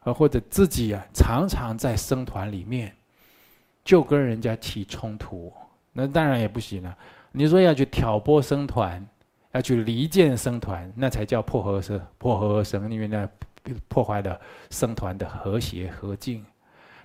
[0.00, 2.94] 啊，或者自己啊，常常在僧团里面
[3.84, 5.52] 就跟人家起冲突，
[5.92, 6.96] 那当然也不行了。
[7.32, 9.06] 你说要去挑拨僧团，
[9.52, 13.28] 要去离间僧团，那才叫破和僧，破和合僧，因为那
[13.88, 16.44] 破坏了僧团的和谐和静。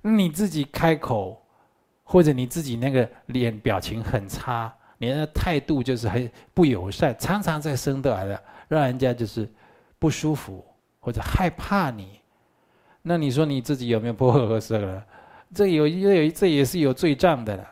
[0.02, 1.46] 你自己开口，
[2.04, 4.74] 或者你自己那个脸表情很差，
[5.06, 9.48] 你的态度就是很不友善，常常在僧团的，让人家就是
[10.00, 10.66] 不舒服
[11.00, 12.20] 或者害怕你。
[13.02, 15.06] 那你说你自己有没有不合合僧了？
[15.54, 17.70] 这有这有这也是有罪障的了。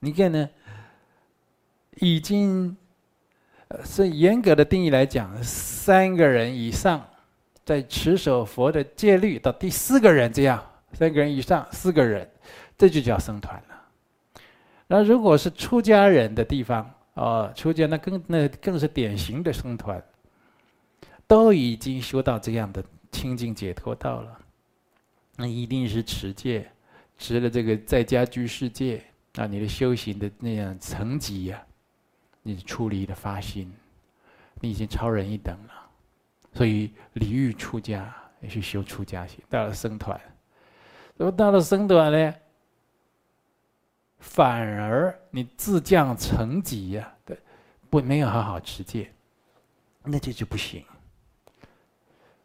[0.00, 0.48] 你看呢？
[1.96, 2.74] 已经
[3.84, 7.06] 是严格的定义来讲，三个人以上
[7.62, 12.26] 在持守佛的戒律，到第四个人这样，三个人以上四个人，
[12.78, 13.62] 这就叫僧团。
[14.92, 20.02] 那如果是出家人的地方，哦，出家那更那更是典型的僧团，
[21.28, 22.82] 都已经修到这样的。
[23.12, 24.38] 清净解脱道了，
[25.36, 26.70] 那一定是持戒，
[27.18, 29.02] 持了这个在家居士戒
[29.34, 31.60] 啊，你的修行的那样层级呀，
[32.40, 33.70] 你出离的发心，
[34.60, 35.72] 你已经超人一等了。
[36.54, 40.18] 所以离欲出家也去修出家行，到了僧团，
[41.16, 42.34] 那么到了僧团呢，
[44.20, 47.36] 反而你自降层级呀，对，
[47.88, 49.10] 不没有好好持戒，
[50.04, 50.84] 那这就不行。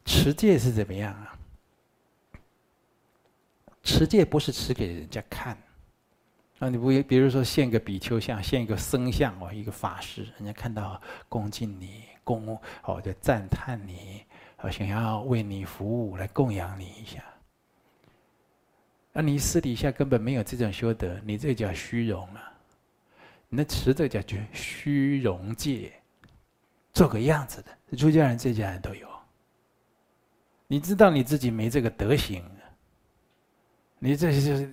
[0.06, 1.38] 持戒是怎么样啊？
[3.84, 5.56] 持戒不是持给人家看，
[6.60, 11.00] 啊，你不，比如说献个比丘像，献一个僧像哦，一个法师，人家看到
[11.30, 14.24] 恭敬你，恭哦就赞叹你，
[14.58, 17.24] 哦想要为你服务，来供养你一下。
[19.18, 22.52] 那你私底下根本没有这种修德，你这叫虚荣啊！
[23.48, 25.94] 你那持这叫叫虚荣戒，
[26.92, 29.08] 做个样子的，出家人、在家人都有。
[30.68, 32.44] 你知道你自己没这个德行，
[34.00, 34.70] 你这就是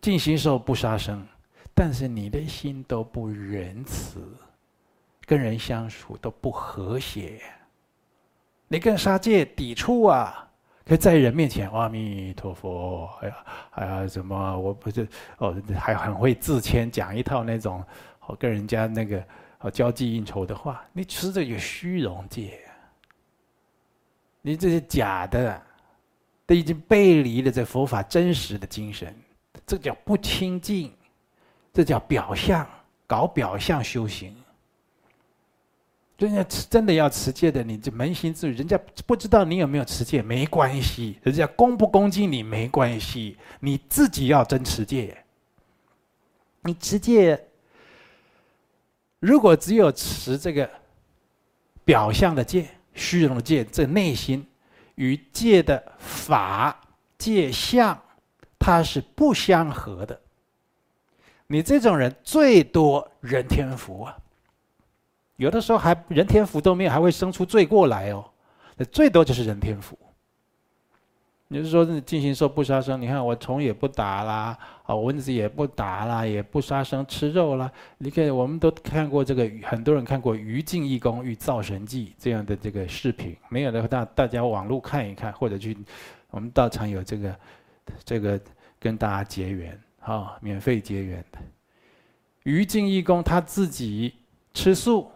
[0.00, 1.24] 进行时候不杀生，
[1.72, 4.20] 但是你的心都不仁慈，
[5.24, 7.40] 跟人相处都不和谐，
[8.66, 10.47] 你跟杀戒抵触啊！
[10.88, 17.84] 可在人面前，阿弥陀佛，哎呀，哎呀，怎么我不是哦，还很会自谦，讲一套那种
[18.26, 19.22] 哦跟人家那个
[19.58, 22.58] 哦交际应酬的话，你持着有虚荣戒，
[24.40, 25.60] 你这是假的，
[26.46, 29.14] 都已经背离了这佛法真实的精神，
[29.66, 30.90] 这叫不清净，
[31.70, 32.66] 这叫表象，
[33.06, 34.34] 搞表象修行。
[36.18, 38.56] 人家真的要持戒的，你就扪心自问。
[38.56, 43.36] 人家不知道你有没有持戒，没关系；人家恭不恭敬你，没关系。
[43.60, 45.16] 你自己要真持戒。
[46.62, 47.40] 你持戒，
[49.20, 50.68] 如果只有持这个
[51.84, 54.44] 表象的戒、虚荣的戒，这内心
[54.96, 56.80] 与戒的法、
[57.16, 57.96] 戒相，
[58.58, 60.20] 它是不相合的。
[61.46, 64.18] 你这种人最多人天福啊。
[65.38, 68.24] 有的时候还人天福都没有，还会生出罪过来哦。
[68.76, 69.96] 那最多就是人天福。
[71.50, 73.00] 你是说进行说不杀生？
[73.00, 77.70] 你看我虫也不打啦，啊蚊子也不打啦，也不杀生吃肉啦。
[77.98, 83.34] 你看我们都看过这个，很多人看过于净义工遇造神记这样的这个视频。
[83.48, 85.74] 没有的话，大大家网络看一看，或者去
[86.30, 87.36] 我们道场有这个
[88.04, 88.38] 这个
[88.78, 91.38] 跟大家结缘啊，免费结缘的。
[92.42, 94.12] 于净义工他自己
[94.52, 95.08] 吃素。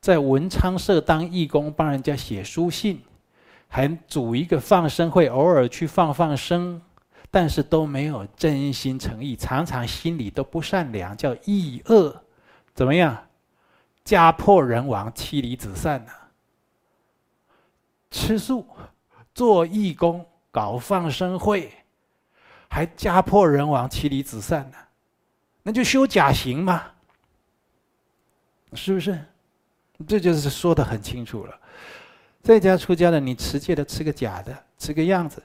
[0.00, 3.02] 在文昌社当义工，帮人家写书信，
[3.68, 6.80] 还组一个放生会，偶尔去放放生，
[7.30, 12.22] 但是都没有真心诚意，常常心里都不善良，叫意恶，
[12.74, 13.26] 怎么样？
[14.02, 16.12] 家破人亡，妻离子散呢？
[18.10, 18.66] 吃素，
[19.34, 21.70] 做义工，搞放生会，
[22.70, 24.78] 还家破人亡，妻离子散呢？
[25.62, 26.92] 那就修假行嘛，
[28.72, 29.26] 是不是？
[30.06, 31.60] 这就是说的很清楚了，
[32.42, 35.42] 在家出家的，你持戒的吃个假的，吃个样子。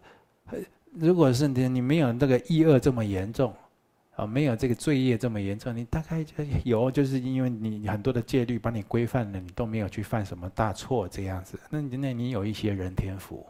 [0.93, 3.53] 如果是你你没有那个意恶这么严重，
[4.15, 6.33] 啊，没有这个罪业这么严重，你大概就
[6.63, 11.59] 有，就是因为你很多的戒律把你规范了，你都没有去犯什么大错这样子。
[11.69, 13.45] 那你那你有一些人天福，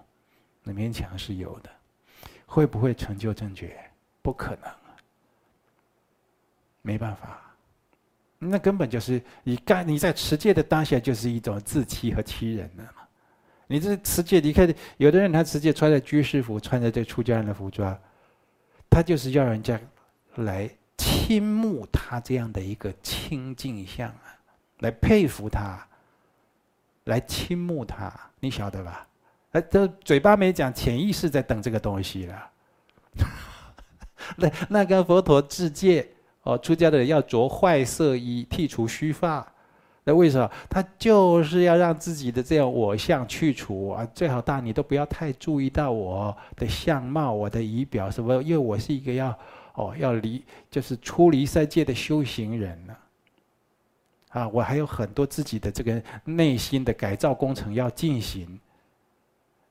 [0.63, 1.69] 那勉强是有的，
[2.47, 3.77] 会不会成就正觉？
[4.23, 4.71] 不可能，
[6.81, 7.44] 没办法。
[8.37, 12.89] 那根本就是你干你在持戒的当下，就是一种自欺和欺人的嘛。
[13.67, 17.97] 你这持戒，你看有的人他持戒穿着居士服，穿着这出家人的服装，
[18.89, 19.79] 他就是要人家
[20.35, 24.37] 来倾慕他这样的一个清净相啊，
[24.79, 25.83] 来佩服他，
[27.05, 29.07] 来倾慕他，你晓得吧？
[29.53, 32.51] 哎，这嘴巴没讲，潜意识在等这个东西了。
[34.35, 36.07] 那那跟佛陀制戒。
[36.45, 39.45] 哦，出家的人要着坏色衣，剃除须发，
[40.03, 40.47] 那为什么？
[40.69, 44.07] 他就是要让自己的这样我相去除啊！
[44.13, 49.35] 最好大你都不要太注意到我的相貌、我的仪表什么，因为我是一个要
[49.73, 52.95] 哦要离，就是出离三界的修行人呢。
[54.29, 58.59] 啊，我还有很多自己的这个内心的改造工程要进行。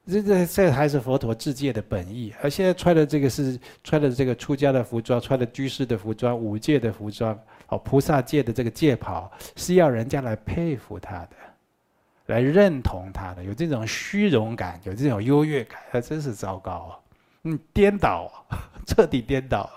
[0.06, 7.38] 这这这还是佛陀制戒的本意，而现在穿的这个是穿的这个出家的服装，穿的居士的服装，五戒的服装，
[7.68, 11.30] 哦，菩萨戒的这个戒袍，是要人家来佩服他的，
[12.26, 17.00] 来认同他的，有这种虚荣感，有这种优越感，那真是糟糕啊！
[17.44, 18.30] 嗯，颠倒，
[18.86, 19.70] 彻底颠倒。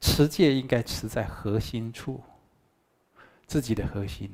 [0.00, 2.20] 持戒应该持在核心处，
[3.46, 4.30] 自己的核心。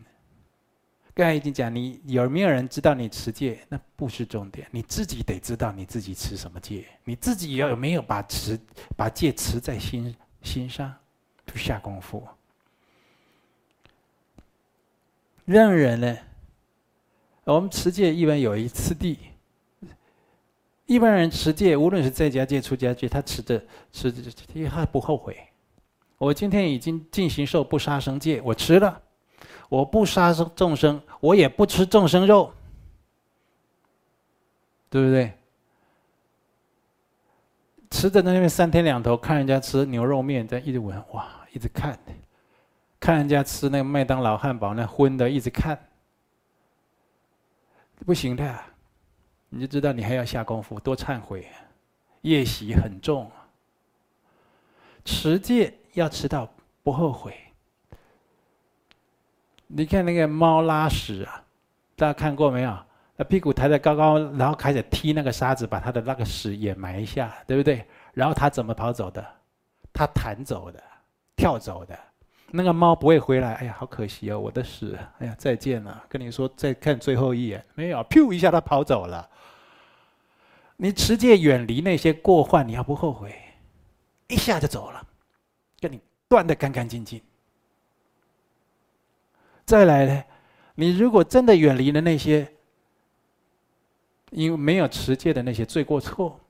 [1.14, 3.60] 刚才已经讲，你有没有人知道你持戒？
[3.68, 8.58] 那不是重点，你自己得知道你自己持什么戒，你自己要有没有把持
[8.96, 10.12] 把戒持在心
[10.42, 10.92] 心上，
[11.46, 12.26] 去下功夫。
[15.44, 16.18] 让人呢，
[17.44, 19.18] 我们持戒一般有一次第，
[20.86, 23.62] 一般人持戒，无论是在家戒、出家戒，他持着
[23.92, 25.36] 持着，他不后悔。
[26.18, 29.00] 我今天已经进行受不杀生戒，我持了，
[29.68, 32.52] 我不杀生众生，我也不吃众生肉，
[34.90, 35.32] 对不对？
[37.90, 41.98] 吃的那边三天两头，看人家吃牛肉面，在一直闻，哇，一直看，
[42.98, 45.78] 看人家吃那个麦当劳汉堡，那荤的，一直看，
[48.04, 48.58] 不行的，
[49.48, 51.48] 你就知道你还要下功夫，多忏悔，
[52.22, 53.30] 业习很重。
[55.04, 56.52] 持戒要持到
[56.82, 57.36] 不后悔。
[59.76, 61.42] 你看那个猫拉屎啊，
[61.96, 62.78] 大家看过没有？
[63.16, 67.84] 那屁股抬得高高，然后开始踢那个沙子，把它的那个屎掩埋一下，对不对？
[68.12, 69.24] 然后它怎么跑走的？
[69.92, 70.80] 它弹走的，
[71.34, 71.98] 跳走的。
[72.52, 73.54] 那个猫不会回来。
[73.54, 74.96] 哎呀，好可惜哦，我的屎！
[75.18, 76.04] 哎呀，再见了。
[76.08, 79.28] 跟你说，再看最后一眼，没有，咻一下它跑走了。
[80.76, 83.34] 你持戒远离那些过患，你要不后悔，
[84.28, 85.04] 一下就走了，
[85.80, 87.20] 跟你断得干干净净。
[89.64, 90.24] 再来呢，
[90.74, 92.50] 你如果真的远离了那些。
[94.30, 96.40] 因为没有持戒的那些罪过错，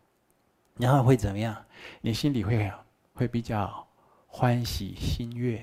[0.78, 1.54] 然后会怎么样？
[2.00, 2.72] 你心里会
[3.12, 3.86] 会比较
[4.26, 5.62] 欢喜心悦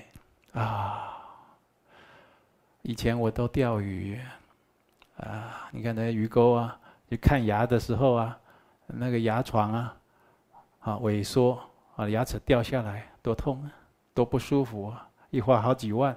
[0.52, 1.18] 啊！
[2.82, 4.20] 以前我都钓鱼
[5.16, 6.78] 啊，你看那鱼钩啊，
[7.10, 8.38] 去看牙的时候啊，
[8.86, 9.96] 那个牙床啊，
[10.78, 11.58] 啊萎缩
[11.96, 13.72] 啊，牙齿掉下来多痛啊，
[14.14, 16.16] 多不舒服啊，一花好几万。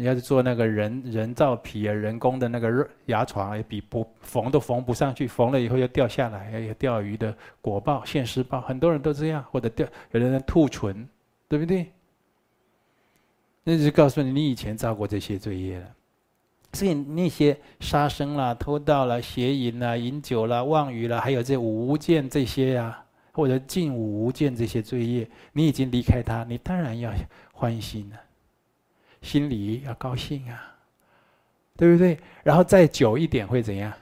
[0.00, 11.06] 要是做那个人人造皮啊，人工的那个牙床，也比不缝都缝不上去，缝了以后又掉下来，还有钓鱼的果报、现世报，很多人都这样，或者掉，有的人吐唇，
[11.48, 11.92] 对不对？
[13.64, 15.86] 那就告诉你，你以前造过这些罪业了。
[16.72, 27.12] 所以那些杀生啦、偷盗啦、邪淫啦、饮酒啦、妄语啦，还有这五无间这些呀、或者近五无间这些罪业，你已经离开他，你当然要
[27.52, 28.16] 欢心了。
[29.22, 30.76] 心里要高兴啊，
[31.76, 32.18] 对不对？
[32.42, 33.92] 然后再久一点会怎样？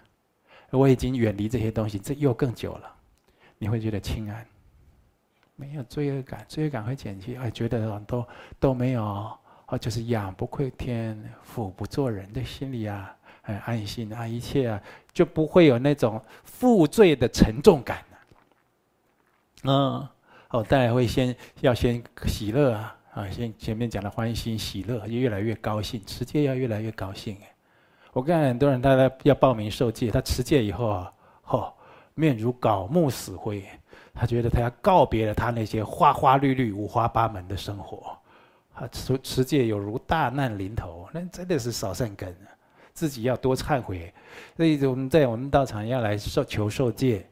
[0.71, 2.93] 我已经远离这些东西，这又更久了，
[3.59, 4.47] 你会觉得轻安，
[5.57, 8.27] 没有罪恶感，罪恶感会减轻，哎，觉得很多
[8.59, 9.05] 都没有，
[9.66, 14.81] 哦，就是养不愧天，俯不做人的心里啊，很安心啊，一切啊，
[15.12, 18.18] 就不会有那种负罪的沉重感了。
[19.64, 20.09] 嗯，
[20.51, 22.97] 哦，当然会先要先喜乐啊。
[23.12, 27.36] 啊，先前面讲的欢欣喜乐，就越来越高兴，持戒要越来越高兴。
[28.12, 31.12] 我看很多人，他要报名受戒，他持戒以后啊，
[31.46, 31.74] 哦，
[32.14, 33.64] 面如槁木死灰，
[34.14, 38.16] 他觉得他要告别了他那些花花绿绿、五花八门的生活，
[38.74, 42.34] 啊，持持戒有如大难临头，那真的是少善根，
[42.92, 44.12] 自己要多忏悔。
[44.56, 47.26] 所以我们在我们道场要来受求受戒。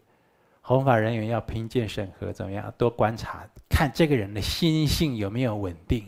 [0.61, 2.71] 弘法人员要评鉴审核，怎么样？
[2.77, 3.43] 多观察，
[3.79, 6.05] 看这个人的心性有没有稳定，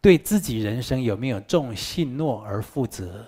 [0.00, 3.24] 对自己人生有没有重信诺而负责，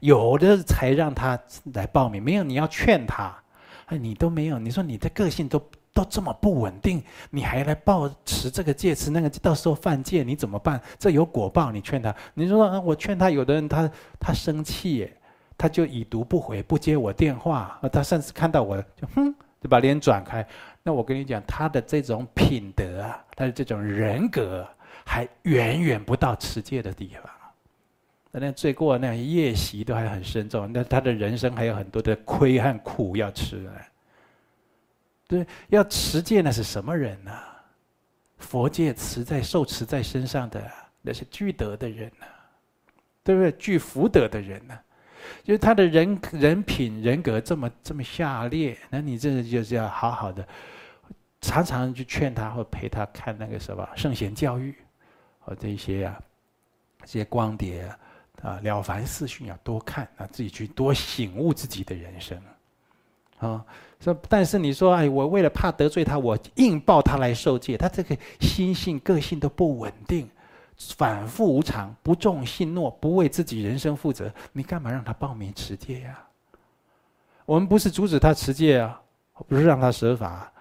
[0.00, 1.40] 有的才让他
[1.72, 2.22] 来报名。
[2.22, 3.34] 没有，你要劝他，
[3.86, 4.58] 哎，你都没有。
[4.58, 5.58] 你说你的个性都
[5.94, 10.78] 都这么不稳定，你还来报持这个戒持那个，到时候犯戒你怎么办？
[10.98, 12.14] 这有果报，你劝他。
[12.34, 15.10] 你说我劝他，有的人他他生气，
[15.56, 19.34] 他就已读不回，不接我电话，他甚至看到我就哼。
[19.58, 20.46] 就把脸转开，
[20.86, 24.64] 那我跟你讲，他的这种品德啊，他的这种人格，
[25.04, 27.24] 还远远不到持戒的地方。
[28.30, 33.72] 那罪过那业习都还很深重，那他的人生还有很多的亏和苦要吃呢。
[35.26, 37.32] 对，要持戒那是什么人呢？
[38.38, 40.62] 佛戒持在受持在身上的，
[41.02, 42.26] 那是具德的人呢，
[43.24, 43.50] 对不对？
[43.58, 44.78] 具福德的人呢？
[45.42, 50.46] 就是他的人人品人格这么这么下劣，那你这就是要好好的，
[51.46, 54.74] 常常去劝他或陪他看那个什么圣贤教育，
[55.38, 56.20] 和这些啊，
[57.00, 57.98] 这些光碟啊，
[58.42, 62.36] 啊了凡四训要多看啊，自己去多醒悟自己的人生，
[63.38, 63.64] 啊，
[64.00, 70.28] 说但是你说哎，我为了怕得罪他，我硬抱他来受戒，他这个心性个性都不稳定。
[70.96, 76.18] 反复无常，不重信诺，不为自己人生负责，你干嘛让他报名持戒呀？
[77.46, 79.00] 我们不是阻止他持戒啊，
[79.48, 80.52] 不是让他舍法，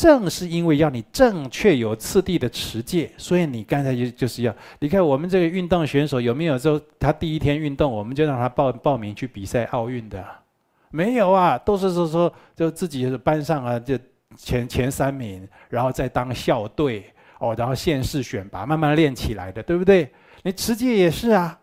[0.00, 10.24] 正是因为要你正确有次第的持戒，所以你刚才就就是要，你看我们这个运动选手有没有说他第一天运动，我们就让他报报名去比赛奥运的？
[10.90, 13.98] 没有啊，都是说说就自己班上啊，就
[14.36, 17.04] 前前三名，然后再当校队。
[17.40, 20.12] 哦，然后县市选拔，慢慢练起来的，对不对？
[20.42, 21.58] 你持戒也是啊，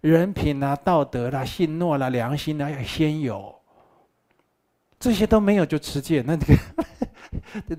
[0.00, 3.54] 人品啊、道德啦、信诺啦、良心啦，要先有。
[4.98, 6.58] 这些都没有就持戒，那这个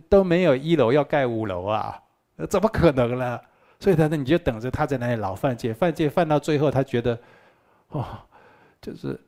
[0.09, 2.01] 都没有一楼要盖五楼啊，
[2.49, 3.39] 怎么可能呢？
[3.79, 7.19] 所以他呢，你就等着他在那里老犯戒，犯戒犯到最后，他觉得，
[7.89, 8.17] 哦，
[8.81, 9.19] 就是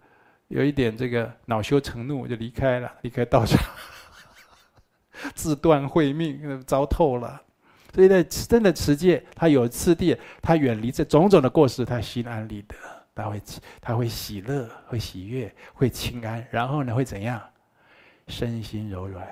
[0.48, 3.60] 有一点这个恼羞成怒，就离开了，离开道场，
[5.36, 7.42] 自断慧命，糟透了。
[7.94, 12.76] 所以呢，真的持戒，他有次第，他远离这种种的过失，他心安理得，
[13.14, 13.42] 他会
[13.82, 17.42] 他会喜乐，会喜悦，会清安，然后呢，会怎样？
[18.28, 19.28] 身心柔软。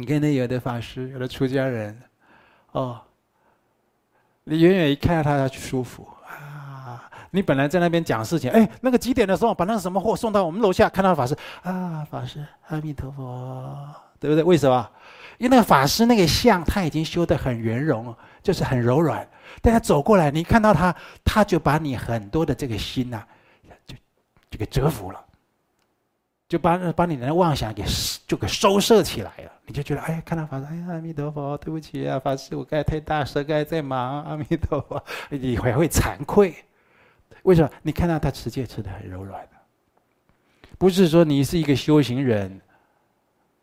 [0.00, 2.00] 你看那有的法师，有的出家人，
[2.72, 2.98] 哦，
[4.44, 7.06] 你远远一看到他，他就舒服啊。
[7.32, 14.42] 你本来在那边讲事情，哎，那个几点的时候把那个什么货送到我们楼下，看到法师啊，法师阿弥陀佛，对不对？
[14.42, 14.90] 为什么？
[15.36, 19.28] 因为那个法师那个相，他已经修得很圆融，就是很柔软。
[19.60, 23.22] 但他走过来，你看到他，他就把你很多的这个心呐、
[23.86, 23.94] 就
[24.50, 25.22] 就给折服了，
[26.50, 27.84] 就把把你的妄想给
[28.26, 29.52] 就给收摄起来了。
[29.66, 36.52] 你就觉得，哎，看到法师，哎呀，阿弥陀佛，对不起啊，法师，我刚才太大声，刚才在忙，阿弥陀佛， 你还会惭愧。
[37.44, 37.70] 为什么？
[37.82, 39.50] 你看到他持戒持的很柔软的，
[40.76, 42.60] 不是说你是一个修行人，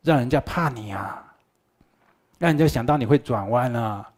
[0.01, 1.25] 让人家怕你啊。
[2.39, 4.09] 让人家想到你会转弯啊！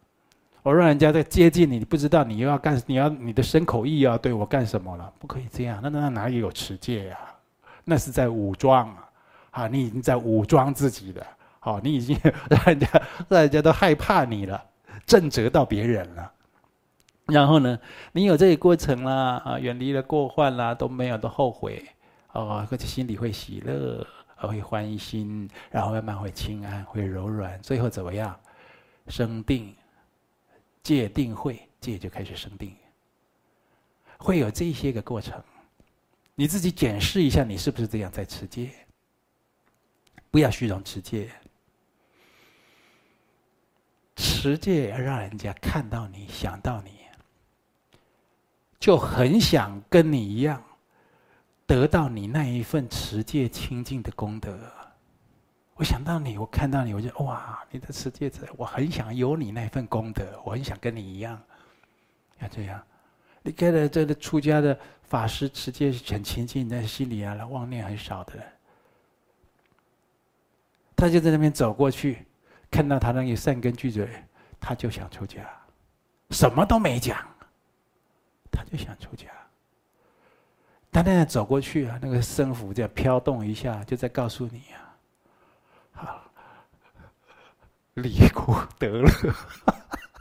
[0.62, 5.12] 我让人家在接近你，你不知道你又要干，你要你的身口意要对我干什么了？
[5.18, 7.18] 不可以这样，那那哪里有持戒呀？
[7.84, 9.10] 那是在武装啊！
[9.50, 11.26] 啊，你已经在武装自己了，
[11.58, 12.18] 好，你已经
[12.48, 12.88] 让人家
[13.28, 14.62] 让人家都害怕你了，
[15.06, 16.32] 震慑到别人了。
[17.26, 17.78] 然后呢，
[18.12, 21.84] 你有这个过程啦，啊，远离了过患啦，都没有都后悔，
[22.32, 24.06] 哦，或者心里会喜乐。
[24.42, 28.34] 会欢心，然后慢慢会轻安，会柔软，最后怎么样？
[29.06, 29.74] 生定，
[30.82, 32.74] 戒定慧，戒就开始生定，
[34.16, 35.38] 会有这些个过程。
[36.34, 38.70] 你自己检视一下，你是不是这样在持戒？
[40.30, 41.30] 不要虚荣持戒，
[44.16, 46.92] 持戒要让人家看到你，想到你，
[48.78, 50.62] 就很想跟你一样。
[51.66, 54.58] 得到你那一份持戒清净的功德，
[55.74, 61.40] 我想到你，我看到你，我就哇，你的持戒者，我很想有你那份功德，我很想跟你一样，
[62.40, 62.84] 要这样。
[63.42, 68.44] 你看了这个出家的法师直接很清净，但是心里啊，妄念很少的人，
[70.94, 72.26] 他就在那边走过去，
[72.70, 74.06] 看到他那个善根具足，
[74.60, 75.40] 他就想出家，
[76.30, 77.18] 什么都没讲，
[78.50, 79.26] 他就想出家。
[80.92, 84.96] 他那样走过去啊，那个僧服这样飘动一下，就在告诉你啊，
[85.92, 86.30] 好，
[87.94, 89.08] 离苦得乐，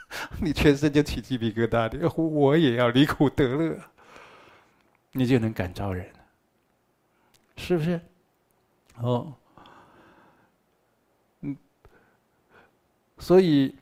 [0.41, 3.79] 你全身就起鸡皮疙瘩的，我也要离苦得乐，
[5.11, 6.05] 你就能感召人，
[7.57, 7.99] 是不是？
[8.97, 9.33] 哦，
[11.41, 11.55] 嗯，
[13.17, 13.75] 所以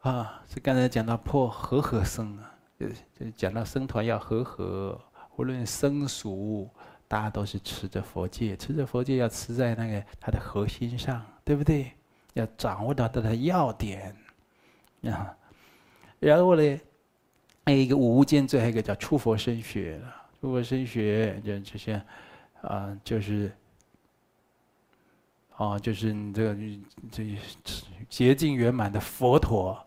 [0.00, 5.00] 啊，这刚才讲到破和合生啊，就就讲到僧团要和合。
[5.36, 6.68] 无论生俗，
[7.08, 11.92] 大家都是持着佛戒，持着佛戒要持在那个它的核心上，对不对？
[12.34, 14.14] 要掌握到它的要点，
[15.02, 15.36] 啊，
[16.18, 16.80] 然后呢，
[17.64, 20.16] 还有一个无间罪，还有一个叫出佛身学了。
[20.40, 22.02] 出佛身学就这些，
[22.62, 23.52] 啊，就是，
[25.56, 26.56] 哦，就是你这个
[27.10, 27.24] 这
[28.08, 29.78] 洁净圆满的佛陀。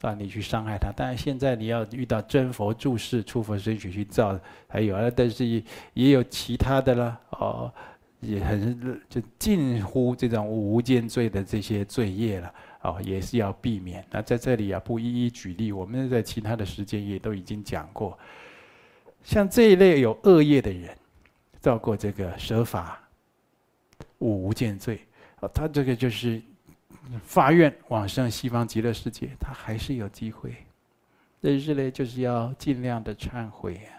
[0.00, 4.36] 啊，你去伤害他，但是现在你要遇到真佛住世，出佛身学去造，
[4.66, 7.72] 还有啊，但是也也有其他的了，哦，
[8.18, 12.52] 也很就近乎这种无间罪的这些罪业了，
[12.82, 14.04] 哦，也是要避免。
[14.10, 18.18] 那在这里啊，不一一举例，我们在其他的时间也都已经讲过。
[19.22, 20.96] 像这一类有恶业的人，
[21.60, 23.02] 造过这个舍法
[24.18, 25.00] 五无间罪，
[25.40, 26.40] 啊，他这个就是。
[27.24, 30.54] 发愿往生西方极乐世界，他还是有机会。
[31.40, 33.90] 但是呢，就是要尽量的忏悔啊，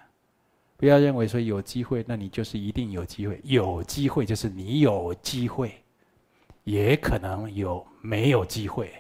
[0.78, 3.42] 不要认为说有机会，那你就是一定有机会。
[3.44, 5.83] 有机会就是你有机会，
[6.64, 8.92] 也可能有没有机会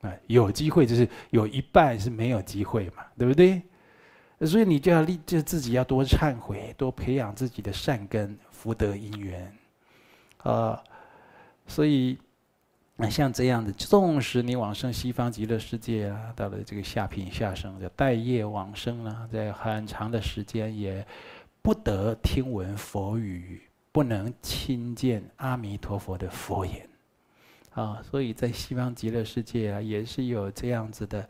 [0.00, 0.12] 啊。
[0.26, 3.62] 有机会就是有一半是没有机会嘛，对不对？
[4.46, 9.52] 所以你就要立，就自己要多忏悔，多培养自己的善根福德因缘
[10.38, 10.82] 啊。
[11.66, 12.18] 所以。
[13.02, 21.02] 那像这样的，纵使你往生西方极乐世界啊，到了这个下品下生，叫待业往生了，在很长的时间也
[21.62, 26.86] 不得听闻佛语，不能亲见阿弥陀佛的佛言，
[27.70, 31.28] 啊，所以在西方极乐世界啊，也是有这样子的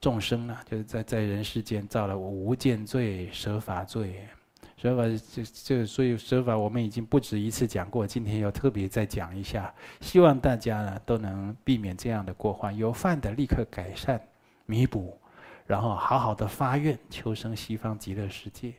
[0.00, 4.24] 众生啊，就是在在人世间造了无间罪、舍法罪、
[4.76, 14.20] 舍法这这，所以舍法我们已经不止一次讲过，今天要特别再讲一下，希望大家呢都能避免这样的过患，有犯的立刻改善、
[14.66, 15.18] 弥补，
[15.66, 18.72] 然后好好的发愿求生西方极乐世界。